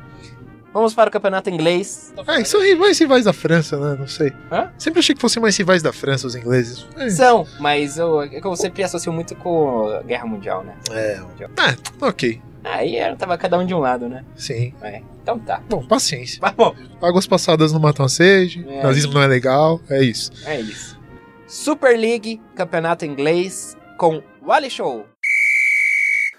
[0.74, 2.14] Vamos para o campeonato inglês.
[2.28, 3.98] É, são mais rivais da França, né?
[4.00, 4.32] Não sei.
[4.52, 4.72] Hã?
[4.78, 6.86] Sempre achei que fossem mais rivais da França, os ingleses.
[6.96, 7.10] É.
[7.10, 10.76] São, mas eu, eu sempre associo muito com a Guerra Mundial, né?
[10.92, 11.50] É, mundial.
[11.58, 12.42] é ok.
[12.64, 14.24] Aí era, tava cada um de um lado, né?
[14.36, 14.74] Sim.
[14.82, 15.62] É, então tá.
[15.70, 16.40] Bom, paciência.
[16.42, 16.76] Mas bom.
[17.02, 20.32] Águas passadas não matam a sede, é, nazismo não é legal, é isso.
[20.46, 21.00] É isso.
[21.48, 25.06] Super League, campeonato inglês, com Wally Show.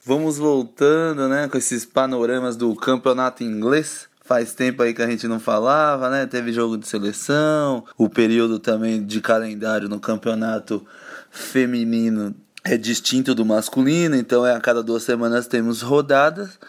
[0.05, 4.10] Vamos voltando, né, com esses panoramas do campeonato inglês.
[4.31, 6.25] Faz tempo aí que a gente não falava, né?
[6.25, 10.87] Teve jogo de seleção, o período também de calendário no campeonato
[11.33, 16.61] feminino é distinto do masculino, então é a cada duas semanas temos rodadas.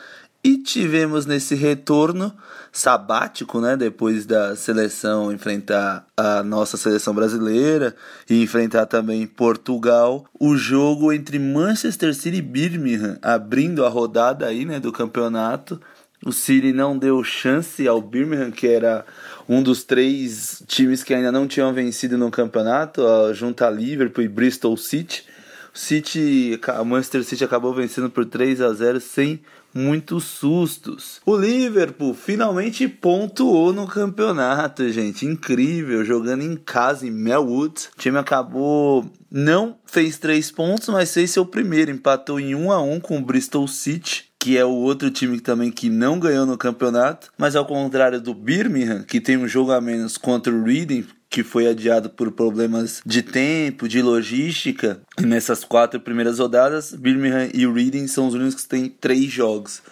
[0.43, 2.33] E tivemos nesse retorno
[2.71, 7.95] sabático, né, depois da seleção enfrentar a nossa seleção brasileira
[8.27, 14.65] e enfrentar também Portugal, o jogo entre Manchester City e Birmingham, abrindo a rodada aí,
[14.65, 15.79] né, do campeonato.
[16.23, 19.03] O City não deu chance ao Birmingham, que era
[19.49, 23.01] um dos três times que ainda não tinham vencido no campeonato,
[23.33, 25.25] junto a Liverpool e Bristol City.
[25.73, 29.41] O City, o Manchester City acabou vencendo por 3 a 0 sem
[29.73, 31.19] muitos sustos.
[31.25, 35.25] O Liverpool finalmente pontuou no campeonato, gente.
[35.25, 37.89] Incrível, jogando em casa em Melwood.
[37.95, 42.81] O time acabou não fez três pontos, mas fez seu primeiro, empatou em 1 a
[42.81, 46.57] 1 com o Bristol City que é o outro time também que não ganhou no
[46.57, 51.05] campeonato, mas ao contrário do Birmingham, que tem um jogo a menos contra o Reading,
[51.29, 54.99] que foi adiado por problemas de tempo, de logística.
[55.19, 59.83] E nessas quatro primeiras rodadas, Birmingham e Reading são os únicos que têm três jogos.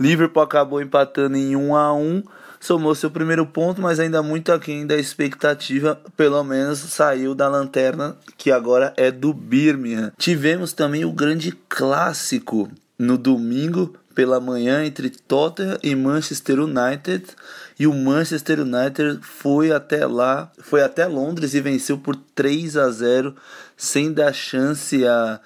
[0.00, 2.24] Liverpool acabou empatando em 1 a 1
[2.58, 8.16] somou seu primeiro ponto, mas ainda muito aquém da expectativa, pelo menos saiu da lanterna,
[8.36, 10.12] que agora é do Birmingham.
[10.16, 17.24] Tivemos também o grande clássico no domingo pela manhã entre Tottenham e Manchester United
[17.78, 22.90] e o Manchester United foi até lá, foi até Londres e venceu por 3 a
[22.90, 23.34] 0
[23.76, 25.40] sem dar chance a,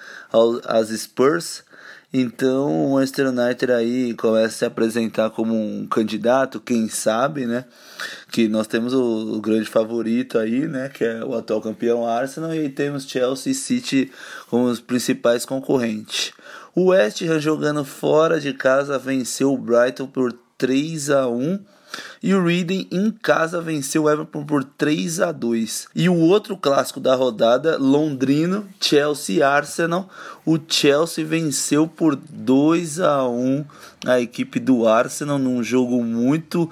[0.65, 1.65] às Spurs.
[2.13, 7.65] Então o Manchester United aí começa a se apresentar como um candidato, quem sabe, né?
[8.31, 10.89] Que nós temos o, o, grande favorito aí, né?
[10.89, 14.13] Que é o atual campeão Arsenal, e temos Chelsea e City
[14.49, 16.33] como os principais concorrentes.
[16.79, 21.59] O West Ham jogando fora de casa venceu o Brighton por 3 a 1
[22.23, 25.89] e o Reading em casa venceu o Everton por 3 a 2.
[25.95, 30.07] E o outro clássico da rodada, londrino, Chelsea Arsenal,
[30.45, 33.65] o Chelsea venceu por 2 a 1
[34.05, 36.71] a equipe do Arsenal num jogo muito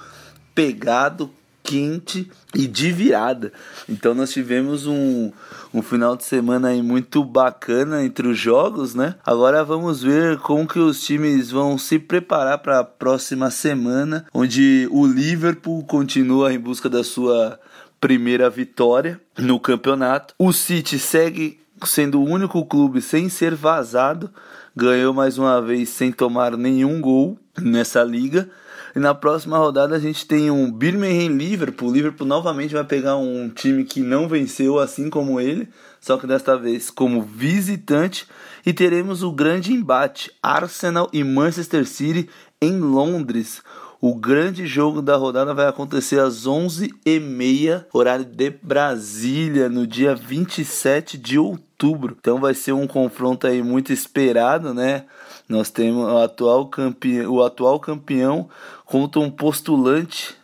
[0.55, 1.31] pegado,
[1.65, 3.51] quente e de virada.
[3.89, 5.33] Então nós tivemos um,
[5.73, 9.15] um final de semana aí muito bacana entre os jogos, né?
[9.25, 14.87] Agora vamos ver como que os times vão se preparar para a próxima semana, onde
[14.93, 17.59] o Liverpool continua em busca da sua
[17.99, 20.35] primeira vitória no campeonato.
[20.39, 24.31] O City segue sendo o único clube sem ser vazado,
[24.77, 28.49] ganhou mais uma vez sem tomar nenhum gol nessa liga.
[28.95, 31.89] E na próxima rodada a gente tem um Birmingham Liverpool.
[31.89, 35.69] O Liverpool novamente vai pegar um time que não venceu, assim como ele,
[36.01, 38.27] só que desta vez como visitante.
[38.65, 42.29] E teremos o grande embate: Arsenal e Manchester City
[42.61, 43.63] em Londres.
[44.07, 51.17] O grande jogo da rodada vai acontecer às 11h30, horário de Brasília, no dia 27
[51.17, 52.15] de outubro.
[52.21, 55.07] Então vai ser um confronto aí muito esperado, né?
[55.49, 58.51] Nós temos o atual campeão, o atual campeão
[58.85, 60.35] contra um postulante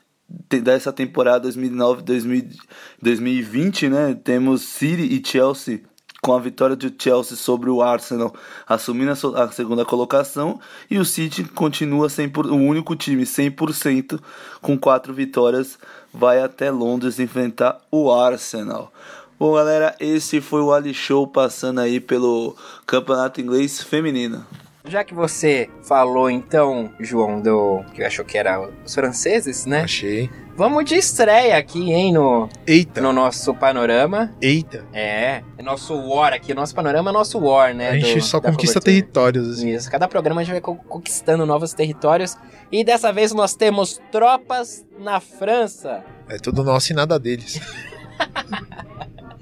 [0.48, 4.14] dessa temporada 2009-2020, né?
[4.14, 5.82] Temos City e Chelsea
[6.20, 8.34] com a vitória do Chelsea sobre o Arsenal
[8.66, 10.60] assumindo a, segunda colocação
[10.90, 14.20] e o City continua 100%, o único time 100%
[14.60, 15.78] com quatro vitórias
[16.12, 18.92] vai até Londres enfrentar o Arsenal.
[19.38, 22.54] Bom, galera, esse foi o Ali Show passando aí pelo
[22.86, 24.44] Campeonato Inglês Feminino.
[24.84, 29.82] Já que você falou então, João, do que achou que era os franceses, né?
[29.82, 30.30] Achei.
[30.56, 33.00] Vamos de estreia aqui, hein, no Eita.
[33.00, 34.34] no nosso panorama.
[34.42, 34.84] Eita.
[34.92, 37.90] É, é nosso war aqui, nosso panorama é nosso war, né?
[37.90, 38.82] A gente do, só conquista cobertura.
[38.84, 39.48] territórios.
[39.50, 39.70] Assim.
[39.70, 42.36] Isso, cada programa a gente vai co- conquistando novos territórios.
[42.72, 46.04] E dessa vez nós temos tropas na França.
[46.28, 47.60] É tudo nosso e nada deles.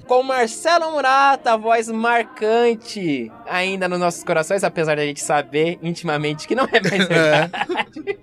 [0.09, 6.49] Com Marcelo Murata, a voz marcante ainda nos nossos corações, apesar da gente saber intimamente
[6.49, 8.19] que não é mais verdade.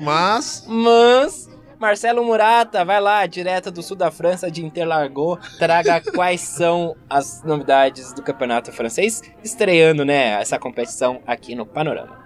[0.00, 6.40] Mas Mas Marcelo Murata, vai lá, direto do sul da França, de Interlagos, traga quais
[6.40, 12.23] são as novidades do campeonato francês, estreando, né, essa competição aqui no Panorama.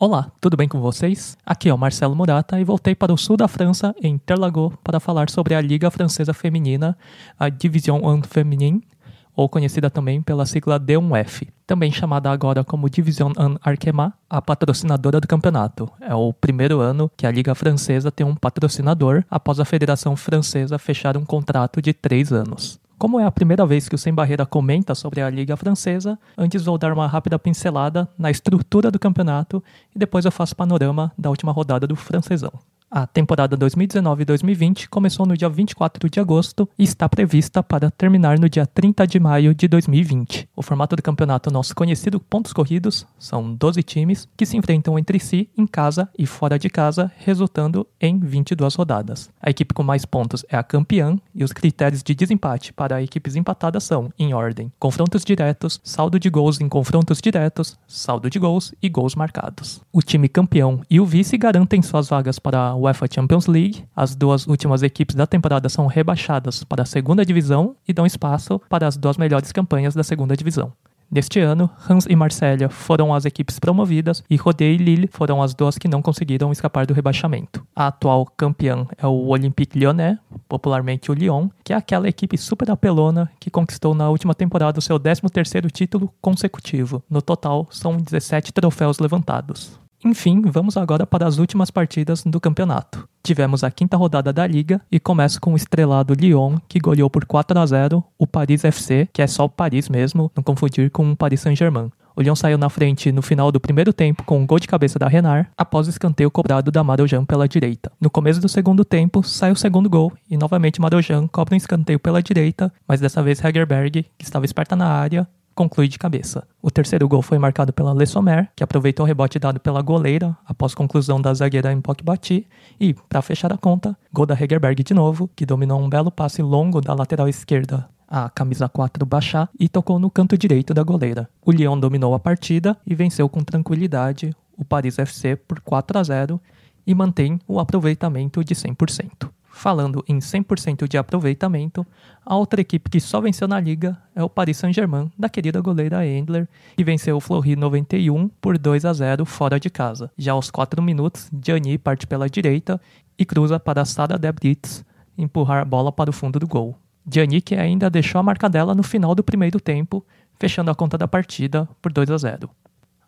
[0.00, 1.36] Olá, tudo bem com vocês?
[1.44, 5.00] Aqui é o Marcelo Murata e voltei para o sul da França, em Interlagos, para
[5.00, 6.96] falar sobre a Liga Francesa Feminina,
[7.36, 8.86] a Division 1 Féminine,
[9.34, 15.20] ou conhecida também pela sigla D1F, também chamada agora como Division 1 Arkema, a patrocinadora
[15.20, 15.90] do campeonato.
[16.00, 20.78] É o primeiro ano que a Liga Francesa tem um patrocinador após a Federação Francesa
[20.78, 22.78] fechar um contrato de três anos.
[22.98, 26.64] Como é a primeira vez que o Sem Barreira comenta sobre a Liga Francesa, antes
[26.64, 29.62] vou dar uma rápida pincelada na estrutura do campeonato
[29.94, 32.52] e depois eu faço panorama da última rodada do Francesão.
[32.90, 38.48] A temporada 2019-2020 começou no dia 24 de agosto e está prevista para terminar no
[38.48, 40.48] dia 30 de maio de 2020.
[40.56, 45.20] O formato do campeonato nosso conhecido pontos corridos são 12 times que se enfrentam entre
[45.20, 49.28] si em casa e fora de casa, resultando em 22 rodadas.
[49.38, 53.36] A equipe com mais pontos é a campeã e os critérios de desempate para equipes
[53.36, 58.72] empatadas são, em ordem, confrontos diretos, saldo de gols em confrontos diretos, saldo de gols
[58.80, 59.82] e gols marcados.
[59.92, 63.84] O time campeão e o vice garantem suas vagas para UEFA Champions League.
[63.94, 68.60] As duas últimas equipes da temporada são rebaixadas para a segunda divisão e dão espaço
[68.68, 70.72] para as duas melhores campanhas da segunda divisão.
[71.10, 75.54] Neste ano, Hans e Marselha foram as equipes promovidas e Rodé e Lille foram as
[75.54, 77.66] duas que não conseguiram escapar do rebaixamento.
[77.74, 82.70] A atual campeã é o Olympique Lyonnais, popularmente o Lyon, que é aquela equipe super
[82.70, 87.02] apelona que conquistou na última temporada o seu 13º título consecutivo.
[87.08, 89.80] No total, são 17 troféus levantados.
[90.04, 93.08] Enfim, vamos agora para as últimas partidas do campeonato.
[93.22, 97.24] Tivemos a quinta rodada da Liga e começa com o estrelado Lyon, que goleou por
[97.24, 101.10] 4 a 0 o Paris FC, que é só o Paris mesmo, não confundir com
[101.10, 101.90] o Paris Saint-Germain.
[102.18, 104.98] O Lyon saiu na frente no final do primeiro tempo com um gol de cabeça
[104.98, 107.92] da Renard, após o escanteio cobrado da Marojan pela direita.
[108.00, 112.00] No começo do segundo tempo, sai o segundo gol e novamente Marojan cobra um escanteio
[112.00, 115.28] pela direita, mas dessa vez Hegerberg, que estava esperta na área,
[115.58, 116.46] conclui de cabeça.
[116.62, 120.36] O terceiro gol foi marcado pela Le Sommer, que aproveitou o rebote dado pela goleira
[120.46, 122.46] após conclusão da zagueira Mpok Bati.
[122.78, 126.42] E, para fechar a conta, gol da Hegerberg de novo, que dominou um belo passe
[126.42, 131.28] longo da lateral esquerda a camisa 4 Bachá e tocou no canto direito da goleira.
[131.44, 136.02] O Lyon dominou a partida e venceu com tranquilidade o Paris FC por 4 a
[136.04, 136.40] 0
[136.86, 139.28] e mantém o aproveitamento de 100%.
[139.58, 141.84] Falando em 100% de aproveitamento,
[142.24, 146.06] a outra equipe que só venceu na liga é o Paris Saint-Germain, da querida goleira
[146.06, 150.12] Endler, que venceu o Fleury 91 por 2 a 0 fora de casa.
[150.16, 152.80] Já aos 4 minutos, Gianni parte pela direita
[153.18, 154.84] e cruza para Sara Debritz
[155.18, 156.78] empurrar a bola para o fundo do gol.
[157.04, 160.06] Gianni que ainda deixou a marca dela no final do primeiro tempo,
[160.38, 162.48] fechando a conta da partida por 2 a 0.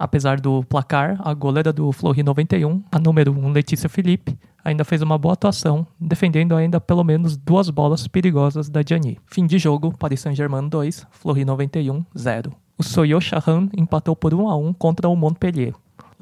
[0.01, 4.35] Apesar do placar, a goleira do Fleury 91, a número 1 Letícia Felipe,
[4.65, 9.19] ainda fez uma boa atuação, defendendo ainda pelo menos duas bolas perigosas da Gianni.
[9.27, 12.51] Fim de jogo, Paris Saint-Germain 2, Fleury 91 0.
[12.79, 15.75] O Soyo Shahan empatou por 1 a 1 contra o Montpellier.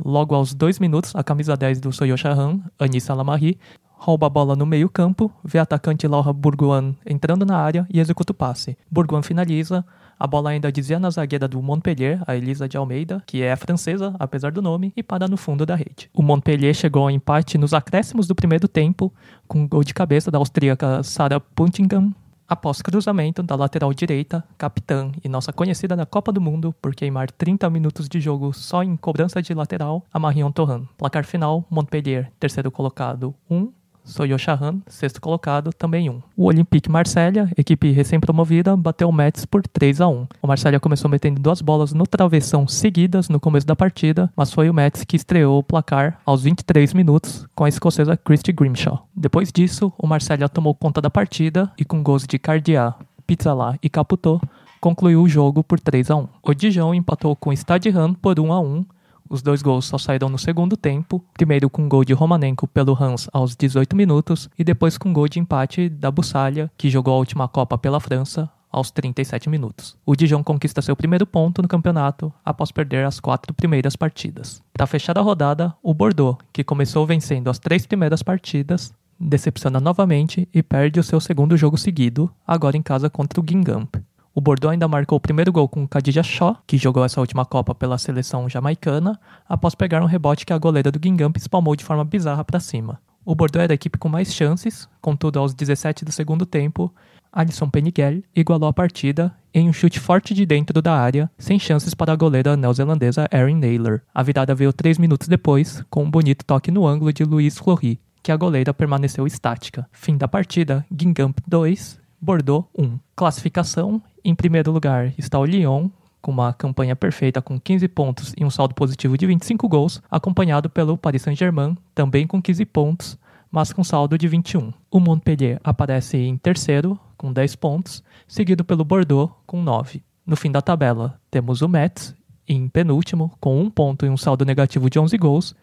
[0.05, 3.61] Logo aos dois minutos, a camisa 10 do Soyo Shahan, Anissa Lamari,
[3.99, 8.33] rouba a bola no meio campo, vê atacante Laura Bourguin entrando na área e executa
[8.33, 8.77] o passe.
[8.91, 9.85] Bourguin finaliza,
[10.19, 14.15] a bola ainda dizia na zagueira do Montpellier, a Elisa de Almeida, que é francesa,
[14.19, 16.11] apesar do nome, e para no fundo da rede.
[16.13, 19.13] O Montpellier chegou ao empate nos acréscimos do primeiro tempo,
[19.47, 22.13] com um gol de cabeça da austríaca Sarah Puntingham,
[22.49, 27.31] após cruzamento da lateral direita, capitã e nossa conhecida na Copa do Mundo por queimar
[27.31, 30.85] 30 minutos de jogo só em cobrança de lateral, a Marion Torran.
[30.97, 33.71] Placar final, Montpellier, terceiro colocado, 1,
[34.09, 36.23] Soyo Shahan, sexto colocado, também um.
[36.35, 41.11] O Olympique Marselha, equipe recém-promovida, bateu o Metz por 3 a 1 O Marselha começou
[41.11, 45.15] metendo duas bolas no travessão seguidas no começo da partida, mas foi o Metz que
[45.15, 49.07] estreou o placar aos 23 minutos com a escocesa Christy Grimshaw.
[49.15, 52.95] Depois disso, o Marselha tomou conta da partida e com gols de Cardiá,
[53.27, 54.41] Pizzalá e Caputo,
[54.81, 58.41] concluiu o jogo por 3 a 1 O Dijon empatou com o Stade Rennes por
[58.41, 58.87] 1 a 1
[59.29, 62.97] os dois gols só saíram no segundo tempo, primeiro com um gol de Romanenko pelo
[63.01, 67.15] Hans aos 18 minutos e depois com um gol de empate da Bussalha, que jogou
[67.15, 69.97] a última Copa pela França, aos 37 minutos.
[70.05, 74.63] O Dijon conquista seu primeiro ponto no campeonato após perder as quatro primeiras partidas.
[74.73, 80.49] Para fechar a rodada, o Bordeaux, que começou vencendo as três primeiras partidas, decepciona novamente
[80.55, 83.97] e perde o seu segundo jogo seguido, agora em casa contra o Guingamp.
[84.39, 87.75] O Bordeaux ainda marcou o primeiro gol com Khadija Shaw, que jogou essa última Copa
[87.75, 89.19] pela seleção jamaicana,
[89.49, 93.01] após pegar um rebote que a goleira do Guingamp espalmou de forma bizarra para cima.
[93.25, 96.95] O Bordeaux era a equipe com mais chances, contudo aos 17 do segundo tempo,
[97.33, 101.93] Alisson Peniguel igualou a partida em um chute forte de dentro da área, sem chances
[101.93, 104.03] para a goleira neozelandesa Erin Naylor.
[104.15, 107.99] A virada veio três minutos depois, com um bonito toque no ângulo de Luiz Fleury,
[108.23, 109.85] que a goleira permaneceu estática.
[109.91, 112.99] Fim da partida, Guingamp 2, Bordeaux 1.
[113.15, 115.89] Classificação: em primeiro lugar está o Lyon,
[116.21, 120.69] com uma campanha perfeita com 15 pontos e um saldo positivo de 25 gols, acompanhado
[120.69, 123.19] pelo Paris Saint-Germain, também com 15 pontos,
[123.51, 124.73] mas com saldo de 21.
[124.91, 130.03] O Montpellier aparece em terceiro, com 10 pontos, seguido pelo Bordeaux, com 9.
[130.27, 132.15] No fim da tabela, temos o Metz,
[132.47, 135.55] em penúltimo, com 1 ponto e um saldo negativo de 11 gols,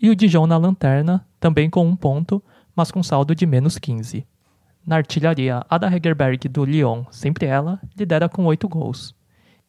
[0.00, 2.42] e o Dijon na lanterna, também com 1 ponto,
[2.74, 4.26] mas com saldo de menos 15.
[4.84, 9.14] Na artilharia, Ada Hegerberg do Lyon, sempre ela, lidera com 8 gols.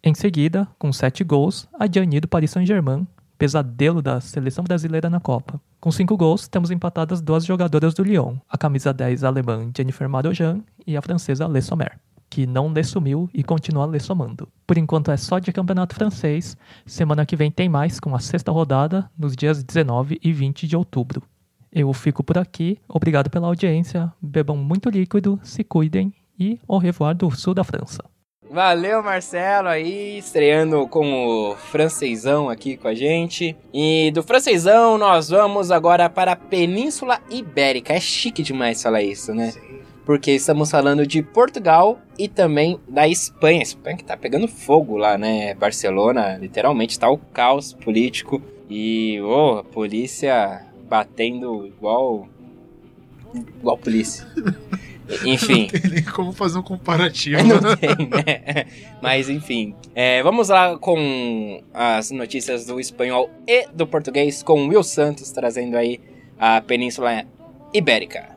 [0.04, 3.08] Em seguida, com 7 gols, a Gianni do Paris Saint-Germain,
[3.38, 5.62] pesadelo da seleção brasileira na Copa.
[5.80, 10.62] Com 5 gols, temos empatadas duas jogadoras do Lyon, a camisa 10 alemã Jennifer Marojan
[10.86, 14.48] e a francesa Le Sommer, que não lhe sumiu e continua lhe somando.
[14.66, 16.58] Por enquanto é só de campeonato francês,
[16.88, 20.76] semana que vem tem mais com a sexta rodada, nos dias 19 e 20 de
[20.76, 21.22] outubro.
[21.76, 22.78] Eu fico por aqui.
[22.88, 24.14] Obrigado pela audiência.
[24.22, 28.04] Bebam muito líquido, se cuidem e au revoir do sul da França.
[28.48, 33.56] Valeu, Marcelo, aí, estreando com o francesão aqui com a gente.
[33.74, 37.94] E do francesão, nós vamos agora para a Península Ibérica.
[37.94, 39.52] É chique demais falar isso, né?
[40.06, 43.64] Porque estamos falando de Portugal e também da Espanha.
[43.64, 45.56] Espanha que tá pegando fogo lá, né?
[45.56, 48.40] Barcelona, literalmente, tá o caos político.
[48.70, 52.28] E, oh, a polícia batendo igual.
[53.36, 54.28] igual polícia.
[55.26, 55.70] Enfim.
[55.74, 57.42] Não tem nem como fazer um comparativo.
[57.44, 58.66] Não tem, né?
[59.02, 59.76] Mas enfim.
[59.96, 65.78] É, vamos lá com as notícias do espanhol e do português, com Will Santos trazendo
[65.78, 66.00] aí
[66.40, 67.26] a Península
[67.74, 68.34] Ibérica.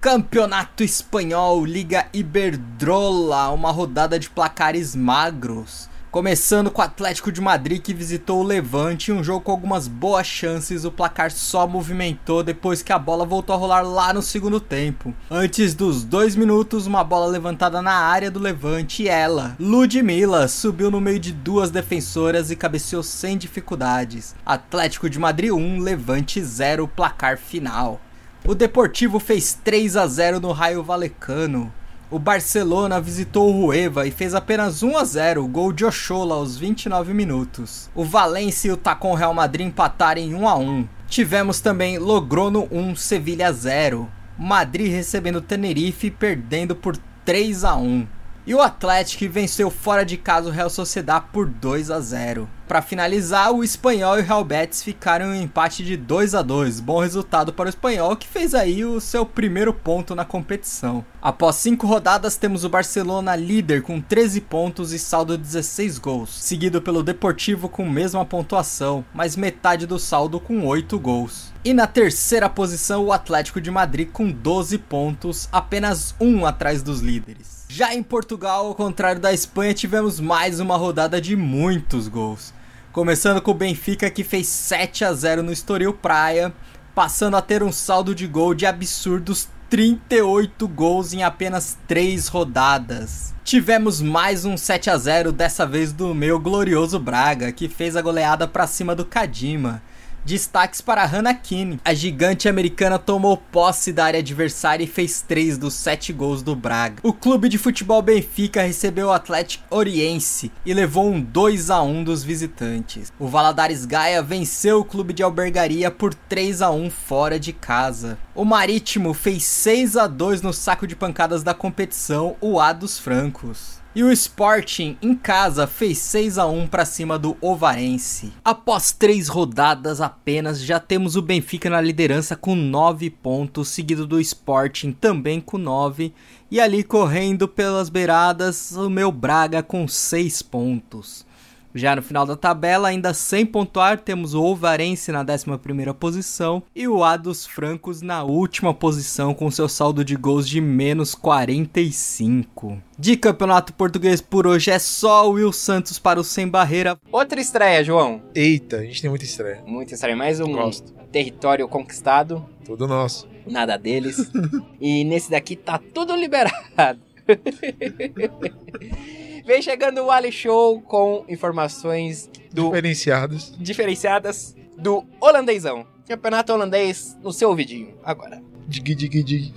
[0.00, 5.89] Campeonato Espanhol, Liga Iberdrola, uma rodada de placares magros.
[6.10, 10.26] Começando com o Atlético de Madrid que visitou o Levante, um jogo com algumas boas
[10.26, 14.58] chances, o placar só movimentou depois que a bola voltou a rolar lá no segundo
[14.58, 15.14] tempo.
[15.30, 20.90] Antes dos dois minutos, uma bola levantada na área do Levante e ela, Ludmilla, subiu
[20.90, 24.34] no meio de duas defensoras e cabeceou sem dificuldades.
[24.44, 28.00] Atlético de Madrid 1, Levante 0, placar final.
[28.44, 31.72] O Deportivo fez 3 a 0 no Raio Valecano.
[32.10, 36.58] O Barcelona visitou o Rueva e fez apenas 1 a 0, gol de Ochola aos
[36.58, 37.88] 29 minutos.
[37.94, 40.88] O Valência e o Tacon Real Madrid empataram em 1 a 1.
[41.06, 44.10] Tivemos também Logrono 1, Sevilha 0.
[44.36, 48.04] Madrid recebendo o Tenerife perdendo por 3 a 1.
[48.50, 52.50] E o Atlético venceu fora de casa o Real Sociedad por 2 a 0.
[52.66, 56.42] Para finalizar, o Espanhol e o Real Betis ficaram em um empate de 2 a
[56.42, 56.80] 2.
[56.80, 61.04] Bom resultado para o Espanhol, que fez aí o seu primeiro ponto na competição.
[61.22, 66.30] Após cinco rodadas, temos o Barcelona líder com 13 pontos e saldo de 16 gols,
[66.30, 71.49] seguido pelo Deportivo com mesma pontuação, mas metade do saldo com 8 gols.
[71.62, 77.00] E na terceira posição, o Atlético de Madrid com 12 pontos, apenas um atrás dos
[77.00, 77.66] líderes.
[77.68, 82.54] Já em Portugal, ao contrário da Espanha, tivemos mais uma rodada de muitos gols.
[82.92, 86.50] Começando com o Benfica que fez 7 a 0 no Estoril Praia,
[86.94, 93.34] passando a ter um saldo de gol de absurdos 38 gols em apenas 3 rodadas.
[93.44, 98.02] Tivemos mais um 7 a 0 dessa vez do meu glorioso Braga, que fez a
[98.02, 99.82] goleada para cima do Kadima.
[100.24, 101.80] Destaques para Hannah Keane.
[101.84, 106.54] A gigante americana tomou posse da área adversária e fez 3 dos 7 gols do
[106.54, 106.96] Braga.
[107.02, 112.04] O clube de futebol Benfica recebeu o Atlético Oriense e levou um 2 a 1
[112.04, 113.12] dos visitantes.
[113.18, 118.18] O Valadares Gaia venceu o clube de albergaria por 3 a 1 fora de casa.
[118.34, 122.98] O Marítimo fez 6 a 2 no saco de pancadas da competição, o A dos
[122.98, 123.79] Francos.
[123.92, 128.32] E o Sporting em casa fez 6 a 1 para cima do Ovarense.
[128.44, 134.20] Após três rodadas apenas, já temos o Benfica na liderança com 9 pontos, seguido do
[134.20, 136.14] Sporting também com 9,
[136.48, 141.26] e ali correndo pelas beiradas o meu Braga com 6 pontos.
[141.74, 146.88] Já no final da tabela, ainda sem pontuar, temos o Ovarense na 11ª posição e
[146.88, 152.76] o A dos Francos na última posição com seu saldo de gols de menos 45.
[152.98, 156.98] De Campeonato Português por hoje é só o Will Santos para o Sem Barreira.
[157.12, 158.20] Outra estreia, João.
[158.34, 159.62] Eita, a gente tem muita estreia.
[159.64, 160.92] Muita estreia, mais um Gosto.
[161.12, 163.28] território conquistado, Tudo nosso.
[163.46, 164.30] nada deles.
[164.80, 166.98] e nesse daqui tá tudo liberado.
[169.44, 173.54] Vem chegando o Ali Show com informações do Diferenciados.
[173.58, 175.86] diferenciadas do holandêsão.
[176.08, 178.42] Campeonato holandês no seu ouvidinho, agora.
[178.66, 179.54] Dig, dig, dig.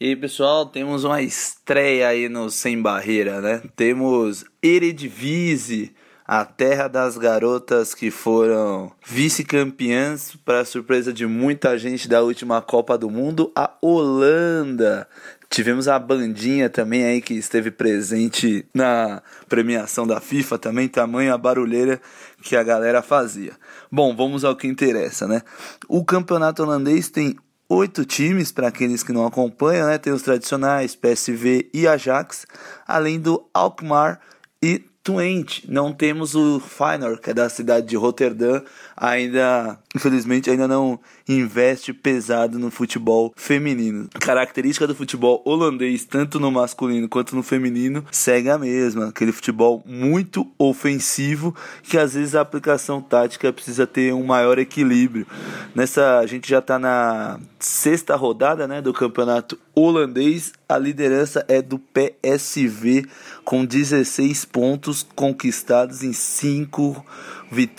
[0.00, 3.62] E aí, pessoal, temos uma estreia aí no Sem Barreira, né?
[3.76, 5.94] Temos Eredivisie,
[6.26, 12.98] a terra das garotas que foram vice-campeãs, para surpresa de muita gente da última Copa
[12.98, 15.06] do Mundo, a Holanda.
[15.52, 21.36] Tivemos a bandinha também aí que esteve presente na premiação da FIFA também, tamanho a
[21.36, 22.00] barulheira
[22.40, 23.52] que a galera fazia.
[23.90, 25.42] Bom, vamos ao que interessa, né?
[25.86, 27.36] O campeonato holandês tem
[27.68, 29.98] oito times, para aqueles que não acompanham, né?
[29.98, 32.46] Tem os tradicionais, PSV e Ajax,
[32.88, 34.20] além do Alkmaar
[34.62, 35.70] e Twente.
[35.70, 38.62] Não temos o Feyenoord, que é da cidade de Rotterdam,
[38.96, 44.08] ainda, infelizmente, ainda não investe pesado no futebol feminino.
[44.20, 49.08] Característica do futebol holandês, tanto no masculino quanto no feminino, segue a mesma.
[49.08, 55.26] Aquele futebol muito ofensivo, que às vezes a aplicação tática precisa ter um maior equilíbrio.
[55.74, 60.52] Nessa, a gente já está na sexta rodada, né, do campeonato holandês.
[60.68, 63.06] A liderança é do PSV
[63.44, 67.04] com 16 pontos conquistados em 5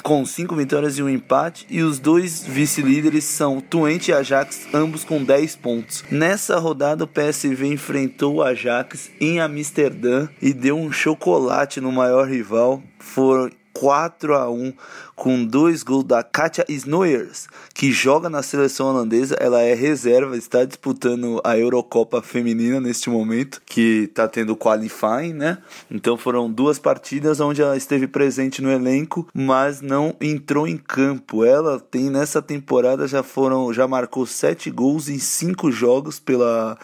[0.03, 5.03] com cinco vitórias e um empate, e os dois vice-líderes são Twente e Ajax, ambos
[5.03, 6.03] com 10 pontos.
[6.11, 12.27] Nessa rodada, o PSV enfrentou o Ajax em Amsterdã e deu um chocolate no maior
[12.27, 12.81] rival.
[12.99, 14.73] Foram 4 a 1
[15.15, 19.35] com dois gols da Katia Snoers, que joga na seleção holandesa.
[19.39, 25.59] Ela é reserva, está disputando a Eurocopa feminina neste momento, que está tendo qualifying, né?
[25.89, 31.43] Então foram duas partidas onde ela esteve presente no elenco, mas não entrou em campo.
[31.43, 36.77] Ela tem nessa temporada já foram já marcou sete gols em cinco jogos pela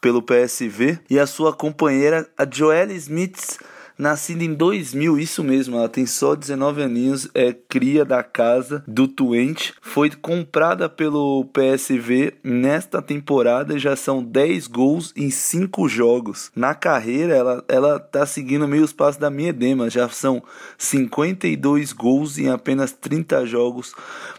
[0.00, 3.58] pelo PSV e a sua companheira a Joelle Smith
[4.00, 9.06] nascida em 2000, isso mesmo, ela tem só 19 aninhos, é cria da casa do
[9.06, 16.50] Twente, foi comprada pelo PSV nesta temporada, já são 10 gols em 5 jogos.
[16.56, 20.42] Na carreira, ela, ela tá seguindo meio os passos da minha edema, já são
[20.78, 23.94] 52 gols em apenas 30 jogos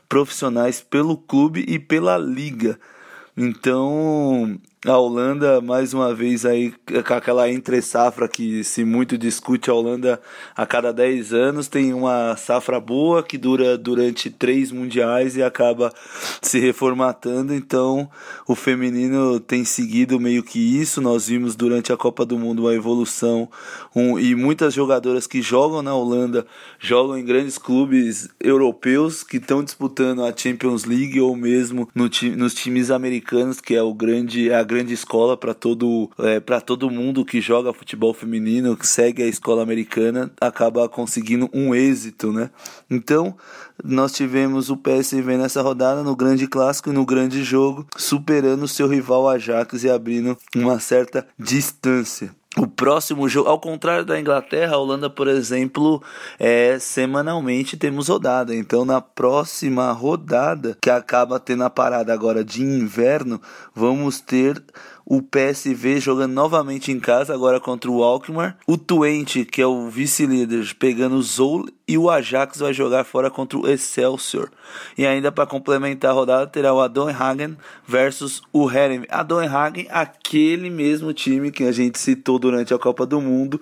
[0.09, 2.79] profissionais pelo clube e pela liga.
[3.37, 6.73] Então, a Holanda, mais uma vez, aí,
[7.05, 10.19] com aquela entre safra que se muito discute, a Holanda
[10.55, 15.93] a cada 10 anos tem uma safra boa que dura durante três mundiais e acaba
[16.41, 17.53] se reformatando.
[17.53, 18.09] Então,
[18.47, 20.99] o feminino tem seguido meio que isso.
[20.99, 23.47] Nós vimos durante a Copa do Mundo uma evolução
[23.95, 26.43] um, e muitas jogadoras que jogam na Holanda
[26.79, 32.55] jogam em grandes clubes europeus que estão disputando a Champions League ou mesmo no, nos
[32.55, 34.51] times americanos, que é o grande.
[34.51, 39.21] A grande escola para todo é, para todo mundo que joga futebol feminino, que segue
[39.21, 42.49] a escola americana, acaba conseguindo um êxito, né?
[42.89, 43.35] Então,
[43.83, 48.87] nós tivemos o PSV nessa rodada no grande clássico e no grande jogo, superando seu
[48.87, 52.40] rival Ajax e abrindo uma certa distância.
[52.57, 56.03] O próximo jogo, ao contrário da Inglaterra, a Holanda, por exemplo,
[56.37, 58.53] é semanalmente temos rodada.
[58.53, 63.41] Então, na próxima rodada, que acaba tendo a parada agora de inverno,
[63.73, 64.61] vamos ter
[65.11, 68.57] o PSV jogando novamente em casa, agora contra o Alkmaar.
[68.65, 71.67] O Twente, que é o vice-líder, pegando o Zoul.
[71.85, 74.49] E o Ajax vai jogar fora contra o Excelsior.
[74.97, 79.05] E ainda para complementar a rodada, terá o Adonhagen versus o Herem.
[79.09, 83.59] Adonhagen, aquele mesmo time que a gente citou durante a Copa do Mundo,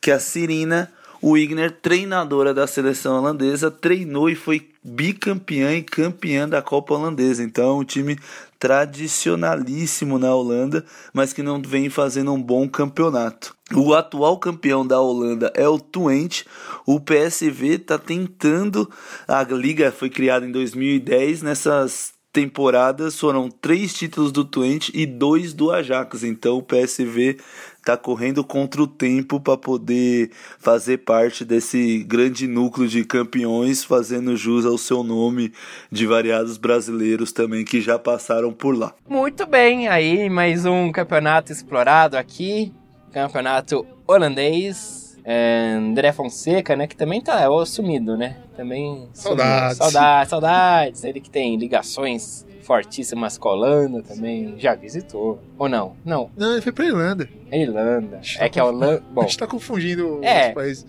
[0.00, 0.90] que a Cirina
[1.20, 7.42] o Igner, treinadora da seleção holandesa, treinou e foi bicampeã e campeã da Copa Holandesa.
[7.42, 8.18] Então, um time
[8.58, 13.54] tradicionalíssimo na Holanda, mas que não vem fazendo um bom campeonato.
[13.74, 16.44] O atual campeão da Holanda é o Twente.
[16.86, 18.88] O PSV está tentando.
[19.26, 21.42] A liga foi criada em 2010.
[21.42, 26.22] Nessas temporadas foram três títulos do Twente e dois do Ajax.
[26.22, 27.38] Então o PSV
[27.86, 34.36] está correndo contra o tempo para poder fazer parte desse grande núcleo de campeões, fazendo
[34.36, 35.52] jus ao seu nome
[35.90, 38.92] de variados brasileiros também que já passaram por lá.
[39.08, 42.74] Muito bem, aí mais um campeonato explorado aqui,
[43.12, 45.06] campeonato holandês.
[45.28, 48.36] É, André Fonseca, né, que também tá sumido, né?
[48.56, 49.76] Também saudades.
[49.76, 51.04] Saudades, saudades.
[51.04, 54.54] Ele que tem ligações fortíssimas Holanda também.
[54.58, 55.40] Já visitou.
[55.56, 55.96] Ou não?
[56.04, 56.30] Não.
[56.36, 57.28] Não, ele foi pra Irlanda.
[57.50, 58.20] É Irlanda.
[58.36, 59.02] Tá é que a Holanda.
[59.12, 59.20] Bom.
[59.22, 60.86] A gente tá confundindo é, os países.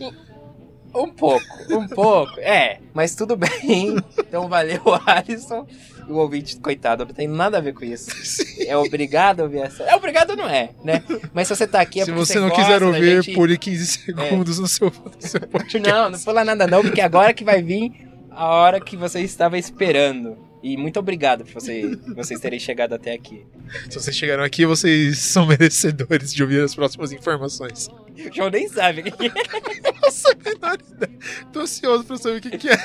[0.96, 2.40] Um pouco, um pouco.
[2.40, 3.96] É, mas tudo bem.
[4.18, 5.68] Então valeu, Alisson.
[6.10, 8.10] O ouvinte, coitado, não tem nada a ver com isso.
[8.24, 8.64] Sim.
[8.64, 9.84] É obrigado a ouvir essa.
[9.84, 11.04] É obrigado, não é, né?
[11.34, 13.36] Mas se você tá aqui é Se você não gosta quiser ouvir, gente...
[13.36, 14.62] pule 15 segundos é.
[14.62, 15.80] no, seu, no seu podcast.
[15.92, 19.58] Não, não pula nada não, porque agora que vai vir a hora que você estava
[19.58, 20.47] esperando.
[20.62, 23.46] E muito obrigado por você, vocês terem chegado até aqui.
[23.90, 27.90] Se vocês chegaram aqui, vocês são merecedores de ouvir as próximas informações.
[27.90, 29.92] O João nem sabe o que é.
[30.02, 31.20] Nossa, menor ideia.
[31.54, 32.78] Tô ansioso pra saber o que, que é.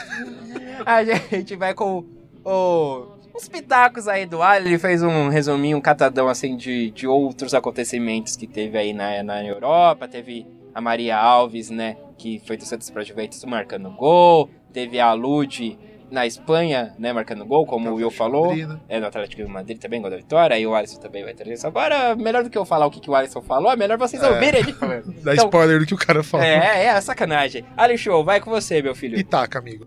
[0.85, 2.05] A gente vai com
[2.45, 4.67] o, uns pitacos aí do Alho.
[4.67, 9.23] Ele fez um resuminho, um catadão assim de, de outros acontecimentos que teve aí na,
[9.23, 10.07] na Europa.
[10.07, 11.97] Teve a Maria Alves, né?
[12.19, 14.51] Que foi do Santos pra Juventus marcando gol.
[14.73, 15.79] Teve a Lud
[16.13, 18.49] na Espanha, né, marcando gol, como o Will falou.
[18.49, 18.79] Madrid, né?
[18.89, 20.59] É, no Atlético de Madrid também, gol da vitória.
[20.59, 21.67] E o Alisson também vai ter isso.
[21.67, 24.23] Agora, melhor do que eu falar o que, que o Alisson falou, é melhor vocês
[24.23, 24.29] É.
[24.31, 24.73] ouvirem ele.
[25.25, 26.45] Dá Então, spoiler do que o cara fala.
[26.45, 27.65] É, é, sacanagem.
[27.77, 29.19] Ali Show, vai com você, meu filho.
[29.19, 29.87] E taca, amigo.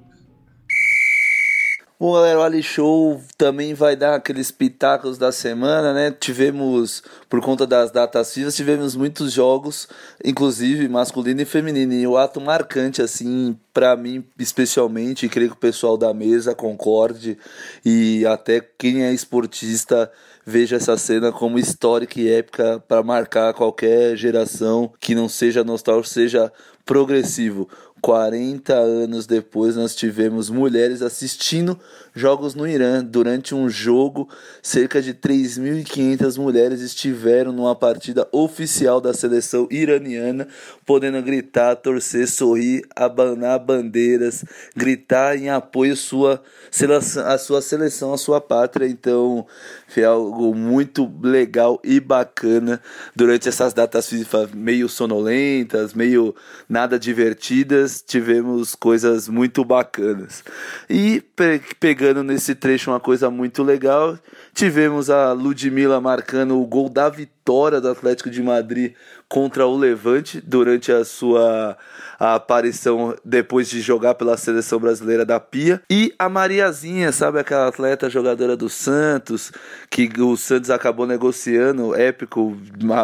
[1.98, 6.12] Bom, galera, o Ali Show também vai dar aqueles pitacos da semana, né?
[6.12, 9.88] Tivemos, por conta das datas vivas, tivemos muitos jogos,
[10.22, 11.94] inclusive masculino e feminino.
[11.94, 16.54] E o ato marcante, assim, para mim especialmente, e creio que o pessoal da mesa
[16.54, 17.38] concorde,
[17.86, 20.12] e até quem é esportista
[20.46, 26.14] veja essa cena como histórica e épica para marcar qualquer geração que não seja nostálgico,
[26.14, 26.52] seja
[26.86, 27.68] progressivo.
[28.06, 31.76] 40 anos depois, nós tivemos mulheres assistindo
[32.14, 33.04] jogos no Irã.
[33.04, 34.30] Durante um jogo,
[34.62, 40.48] cerca de 3.500 mulheres estiveram numa partida oficial da seleção iraniana,
[40.86, 48.14] podendo gritar, torcer, sorrir, abanar bandeiras, gritar em apoio à sua seleção, à sua seleção,
[48.14, 48.86] à sua pátria.
[48.86, 49.48] Então,
[49.88, 52.82] foi algo muito legal e bacana
[53.16, 56.36] durante essas datas FIFA meio sonolentas, meio
[56.68, 60.44] nada divertidas, tivemos coisas muito bacanas.
[60.90, 64.18] E pe pegando nesse trecho uma coisa muito legal,
[64.54, 67.35] tivemos a Ludmilla marcando o gol da vitória
[67.80, 68.94] do Atlético de Madrid
[69.30, 71.78] contra o Levante durante a sua
[72.20, 75.82] a aparição depois de jogar pela seleção brasileira da Pia.
[75.90, 79.52] E a Mariazinha, sabe aquela atleta jogadora do Santos,
[79.90, 82.58] que o Santos acabou negociando, épico,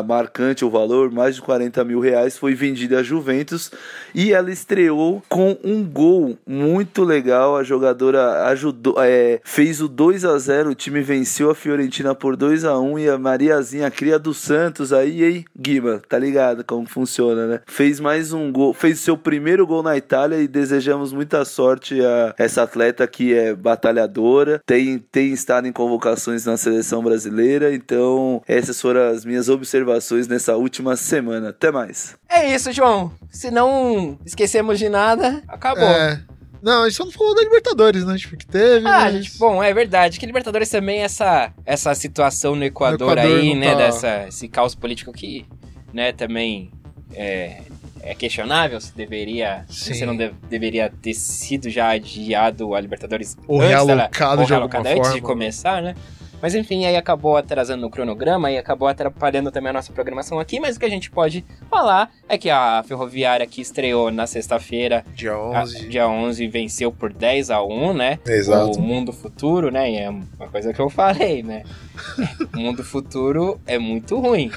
[0.06, 3.72] marcante o valor, mais de 40 mil reais, foi vendida à Juventus
[4.14, 7.58] e ela estreou com um gol muito legal.
[7.58, 12.36] A jogadora ajudou, é, fez o 2 a 0 o time venceu a Fiorentina por
[12.36, 16.64] 2 a 1 e a Mariazinha, a cria do Santos, aí, aí, Guima, tá ligado
[16.64, 17.60] como funciona, né?
[17.66, 22.34] Fez mais um gol, fez seu primeiro gol na Itália e desejamos muita sorte a
[22.38, 28.80] essa atleta que é batalhadora, tem, tem estado em convocações na seleção brasileira, então essas
[28.80, 31.50] foram as minhas observações nessa última semana.
[31.50, 32.16] Até mais.
[32.30, 33.12] É isso, João.
[33.30, 35.84] Se não esquecemos de nada, acabou.
[35.84, 36.22] É.
[36.62, 38.16] Não, a gente só não falou da Libertadores, né?
[38.18, 38.86] Tipo, que teve.
[38.88, 39.14] Ah, mas...
[39.26, 40.20] gente, bom, é verdade.
[40.20, 43.72] Que Libertadores também é essa, essa situação no Equador, Equador aí, né?
[43.72, 45.46] tá- Dessa, esse caos político que,
[45.94, 46.72] né, também
[47.14, 47.62] é,
[48.02, 49.66] é questionável se deveria.
[49.70, 50.06] Se Sim.
[50.06, 54.52] não de- deveria ter sido já adiado a Libertadores Ou antes dela- realocado ou de
[54.54, 55.96] realocado antes de começar, né?
[56.42, 60.60] Mas enfim, aí acabou atrasando o cronograma e acabou atrapalhando também a nossa programação aqui.
[60.60, 65.06] Mas o que a gente pode falar é que a Ferroviária que estreou na sexta-feira,
[65.14, 65.88] Dia a- 11.
[65.90, 68.20] dia 11, venceu por 10 a 1 né?
[68.26, 68.80] Exato.
[68.80, 69.92] O mundo futuro, né?
[69.92, 71.64] E é uma coisa que eu falei, né?
[72.56, 74.52] o mundo futuro é muito ruim.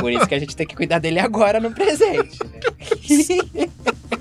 [0.00, 2.38] Por isso que a gente tem que cuidar dele agora no presente.
[2.44, 2.60] né?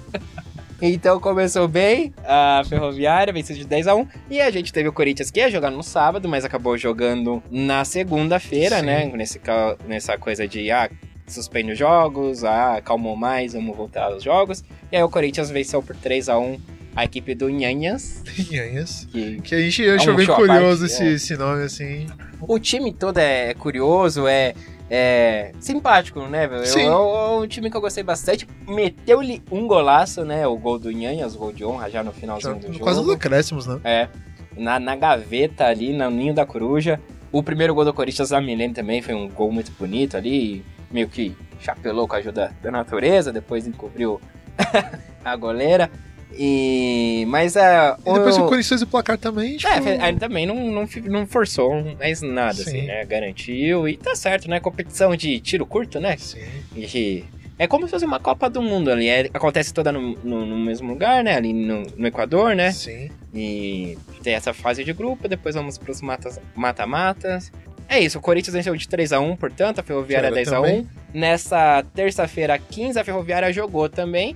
[0.81, 4.93] Então começou bem a Ferroviária, venceu de 10 a 1 E a gente teve o
[4.93, 9.05] Corinthians que ia jogar no sábado, mas acabou jogando na segunda-feira, né?
[9.05, 9.39] Nesse,
[9.87, 10.89] nessa coisa de ah,
[11.27, 14.63] suspende os jogos, ah, calmou mais, vamos voltar aos jogos.
[14.91, 16.59] E aí o Corinthians venceu por 3 a 1
[16.95, 18.23] a equipe do Nhanhas.
[18.49, 19.07] Nhanhas.
[19.11, 21.11] Que Que a gente achou um bem curioso parte, esse, é.
[21.11, 22.07] esse nome, assim.
[22.41, 24.53] O time todo é curioso, é,
[24.89, 26.47] é simpático, né?
[26.47, 26.65] velho?
[26.65, 26.83] Sim.
[26.83, 28.47] É um- um time que eu gostei bastante.
[28.67, 30.45] Meteu-lhe um golaço, né?
[30.47, 32.79] O gol do Nhanhas, o gol de honra já no finalzinho do jogo.
[32.79, 33.79] Quase nos acréscimos, né?
[33.83, 34.07] É.
[34.55, 36.99] Na, na gaveta ali, no ninho da coruja.
[37.31, 40.63] O primeiro gol do Corinthians da Milene também foi um gol muito bonito ali.
[40.91, 44.21] Meio que chapelou com a ajuda da natureza, depois encobriu
[45.25, 45.89] a goleira.
[46.37, 47.25] E.
[47.27, 47.95] Mas é.
[48.05, 49.71] E depois o Corinthians fez o placar também, tipo...
[49.71, 52.61] É, aí também não, não, não forçou mais nada, Sim.
[52.61, 53.05] assim, né?
[53.05, 54.59] Garantiu e tá certo, né?
[54.59, 56.15] Competição de tiro curto, né?
[56.17, 56.39] Sim.
[56.75, 57.23] E
[57.57, 59.07] é como se fosse uma Copa do Mundo ali.
[59.07, 61.35] é- acontece toda no, no- no mesmo lugar, né?
[61.35, 62.71] Ali no, no Equador, né?
[62.71, 63.09] Sim.
[63.33, 67.51] E tem essa fase de grupo, depois vamos pros matas- mata-matas.
[67.87, 70.85] É isso, o Corinthians venceu de 3x1, portanto, a Ferroviária Ferroviária 10x1.
[71.13, 74.35] Nessa terça-feira, 15, a Ferroviária jogou também.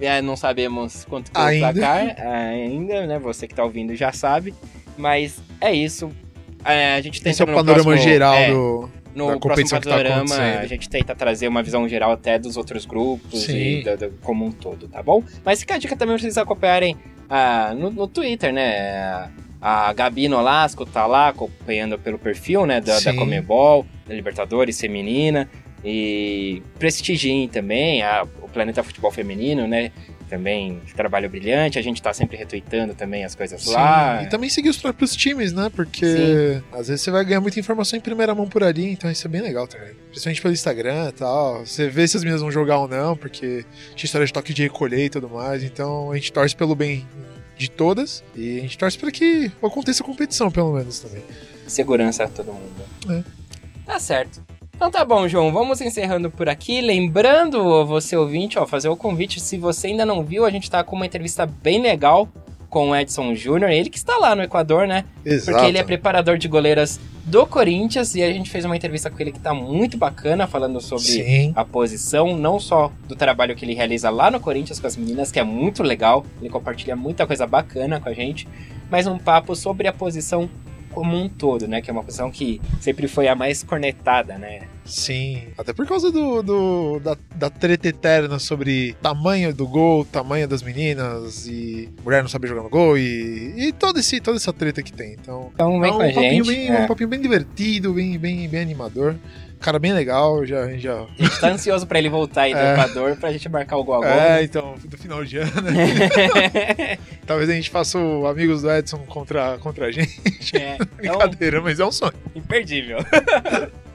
[0.00, 1.70] É, não sabemos quanto foi Ainda.
[1.70, 3.18] o placar ainda, né?
[3.18, 4.54] Você que tá ouvindo já sabe.
[4.96, 6.10] Mas é isso.
[6.64, 9.38] É, a gente tenta Esse é o no panorama próximo- geral é, do, no da
[9.38, 10.58] próximo competição que tá panorama, acontecendo.
[10.58, 13.56] a gente tenta trazer uma visão geral até dos outros grupos Sim.
[13.56, 15.22] e do, do- como um todo, tá bom?
[15.44, 16.96] Mas fica a dica também pra vocês acompanharem
[17.28, 19.30] ah, no, no Twitter, né?
[19.62, 22.80] A Gabi Nolasco tá lá acompanhando pelo perfil, né?
[22.80, 23.12] Da, da.
[23.14, 25.48] Comebol, da Libertadores Feminina.
[25.84, 29.90] E prestigiem também a, o Planeta Futebol Feminino, né?
[30.28, 31.78] Também trabalho brilhante.
[31.78, 34.22] A gente tá sempre retweetando também as coisas Sim, lá.
[34.22, 35.70] E também seguir os próprios times, né?
[35.74, 39.26] Porque às vezes você vai ganhar muita informação em primeira mão por ali, então isso
[39.26, 39.94] é bem legal também.
[40.10, 41.66] Principalmente pelo Instagram e tal.
[41.66, 43.64] Você vê se as meninas vão jogar ou não, porque
[43.96, 45.64] tinha história de toque de recolher e tudo mais.
[45.64, 47.06] Então a gente torce pelo bem
[47.56, 51.22] de todas e a gente torce para que aconteça competição, pelo menos também.
[51.66, 52.84] segurança a todo mundo.
[53.08, 53.22] É.
[53.84, 54.40] Tá certo.
[54.80, 56.80] Então tá bom, João, vamos encerrando por aqui.
[56.80, 60.82] Lembrando você ouvinte, ó, fazer o convite, se você ainda não viu, a gente tá
[60.82, 62.26] com uma entrevista bem legal
[62.70, 65.04] com o Edson Júnior, ele que está lá no Equador, né?
[65.22, 65.52] Exato.
[65.52, 69.20] Porque ele é preparador de goleiras do Corinthians e a gente fez uma entrevista com
[69.20, 71.52] ele que tá muito bacana, falando sobre Sim.
[71.54, 75.30] a posição, não só do trabalho que ele realiza lá no Corinthians com as meninas,
[75.30, 78.48] que é muito legal, ele compartilha muita coisa bacana com a gente,
[78.90, 80.48] mas um papo sobre a posição
[80.92, 81.80] como um todo, né?
[81.80, 84.62] Que é uma posição que sempre foi a mais cornetada, né?
[84.84, 90.48] Sim, até por causa do, do- da, da treta eterna sobre tamanho do gol, tamanho
[90.48, 94.52] das meninas e mulher não saber jogar no gol e, e todo esse, toda essa
[94.52, 95.12] treta que tem.
[95.12, 96.56] Então, Então vem é um com a papinho gente.
[96.56, 96.80] bem, é.
[96.80, 99.14] um papinho bem divertido, bem, bem, bem animador.
[99.60, 102.72] Cara bem legal, já, já A gente tá ansioso pra ele voltar aí do É.
[102.72, 104.02] Equador pra gente marcar o gol.
[104.04, 105.60] É, então, do final de ano.
[105.60, 106.96] né?
[107.26, 110.18] Talvez a gente faça o Amigos do Edson contra, contra a gente.
[110.56, 112.12] É, então, Brincadeira, mas é um sonho.
[112.34, 112.98] imperdível.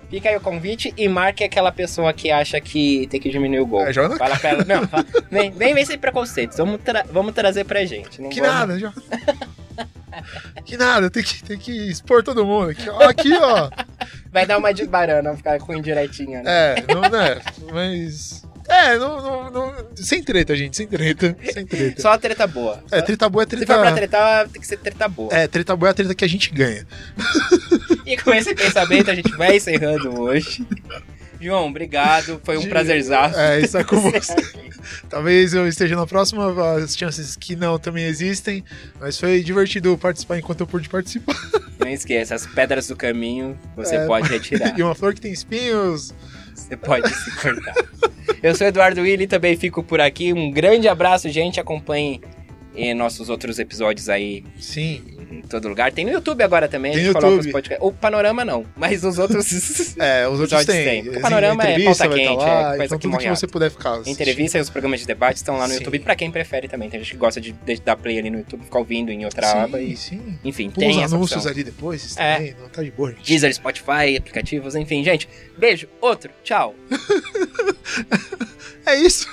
[0.07, 3.65] Fica aí o convite e marque aquela pessoa que acha que tem que diminuir o
[3.65, 3.81] gol.
[3.87, 4.63] É, joga Fala pra ela.
[4.63, 6.57] Não, fala, vem, vem, vem sem preconceitos.
[6.57, 8.21] Vamos, tra- vamos trazer pra gente.
[8.29, 8.93] Que vamos- nada, já.
[10.63, 12.69] que nada, tem que, tem que expor todo mundo.
[12.69, 13.69] Aqui, ó, aqui, ó.
[14.35, 16.51] Vai dar uma de barana, ficar com indiretinha, né?
[16.51, 17.39] É, não, né?
[17.71, 18.43] Mas.
[18.67, 21.37] É, não, não, não- Sem treta, gente, sem treta.
[21.53, 22.01] Sem treta.
[22.01, 22.83] Só a treta boa.
[22.91, 23.95] É, treta boa é Se for pra treta.
[23.95, 25.33] tretar, tem que ser treta boa.
[25.33, 26.85] É, treta boa é a treta que a gente ganha.
[28.05, 30.67] E com esse pensamento a gente vai encerrando hoje.
[31.39, 32.39] João, obrigado.
[32.43, 33.37] Foi um De- prazerzaço.
[33.39, 34.35] É, estar com você.
[35.09, 38.63] Talvez eu esteja na próxima, as chances que não também existem,
[38.99, 41.35] mas foi divertido participar enquanto eu pude participar.
[41.77, 44.73] Não esqueça, as pedras do caminho você É, pode retirar.
[44.79, 46.13] E uma flor que tem espinhos.
[46.55, 47.75] Você pode se cortar.
[48.41, 50.31] Eu sou Eduardo Willi, também fico por aqui.
[50.33, 51.59] Um grande abraço, gente.
[51.59, 52.21] Acompanhe
[52.75, 55.91] eh, nossos outros episódios aí Sim, em todo lugar.
[55.91, 56.93] Tem no YouTube agora também.
[56.93, 57.47] Tem a gente coloca YouTube.
[57.47, 57.87] os podcasts.
[57.87, 59.95] O Panorama não, mas os outros.
[59.97, 61.03] é, os outros têm.
[61.03, 61.17] tem.
[61.17, 63.71] O panorama é pauta tá quente, lá, é coisa então que morre que você puder
[63.71, 64.01] ficar.
[64.05, 65.79] Entrevista e os programas de debate estão lá no Sim.
[65.79, 66.89] YouTube pra quem prefere também.
[66.89, 69.47] Tem gente que gosta de, de dar play ali no YouTube, ficar ouvindo em outra
[69.47, 69.81] Sim, aba.
[69.81, 70.37] E, sim.
[70.43, 71.51] enfim, Pula tem os anúncios opção.
[71.51, 72.35] ali depois, É.
[72.35, 73.25] também, não tá de boa, gente.
[73.25, 75.27] Deezer, Spotify, aplicativos, enfim, gente.
[75.57, 76.75] Beijo, outro, tchau.
[78.87, 79.27] É isso.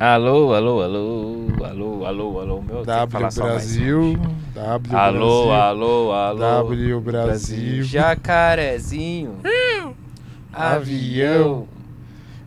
[0.00, 2.84] Alô, alô, alô, alô, alô, alô, meu.
[2.84, 4.20] W Brasil,
[4.54, 6.38] W Alô, Brasil, alô, alô.
[6.38, 9.38] W Brasil, Jacarezinho.
[10.52, 11.66] avião,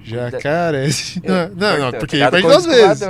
[0.01, 0.87] jacaré.
[1.23, 3.07] Não, não, não, porque ele perde duas vezes.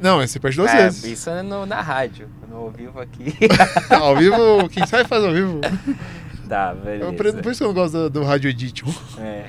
[0.00, 1.04] Não, você perde duas É, vezes.
[1.04, 3.34] isso é no- na rádio, no ao vivo aqui.
[3.90, 5.60] ao vivo, quem sabe faz ao vivo.
[5.62, 7.42] Por beleza.
[7.42, 8.86] por isso que eu não gosto do, do Rádio Edition.
[9.18, 9.46] É.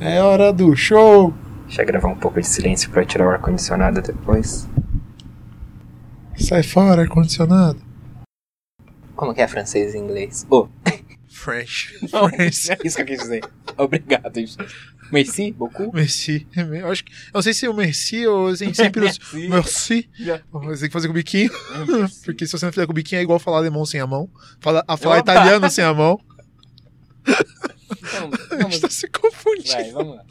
[0.00, 1.32] É hora do show.
[1.66, 4.68] Deixa eu gravar um pouco de silêncio pra tirar o ar-condicionado depois.
[6.36, 7.80] Sai fora, ar-condicionado.
[9.14, 10.46] Como que é francês e inglês?
[10.50, 10.68] Oh,
[11.28, 11.98] French.
[12.12, 12.70] não, French.
[12.70, 13.42] é isso que eu quis dizer.
[13.76, 14.56] Obrigado, gente.
[15.10, 15.90] Merci beaucoup.
[15.94, 16.46] Merci.
[16.54, 17.12] Eu acho que.
[17.12, 19.18] Eu não sei se é o merci ou a gente sempre usa.
[19.32, 19.48] Merci.
[19.48, 20.10] Merci.
[20.18, 20.40] Já.
[20.52, 21.50] Você tem que fazer com o biquinho.
[22.24, 24.28] Porque se você não fizer com o biquinho é igual falar alemão sem a mão.
[24.60, 25.32] Fala, a falar Opa.
[25.32, 26.18] italiano sem a mão.
[27.90, 29.72] Então, vamos, tá se confundindo.
[29.72, 30.24] vai, vamos lá.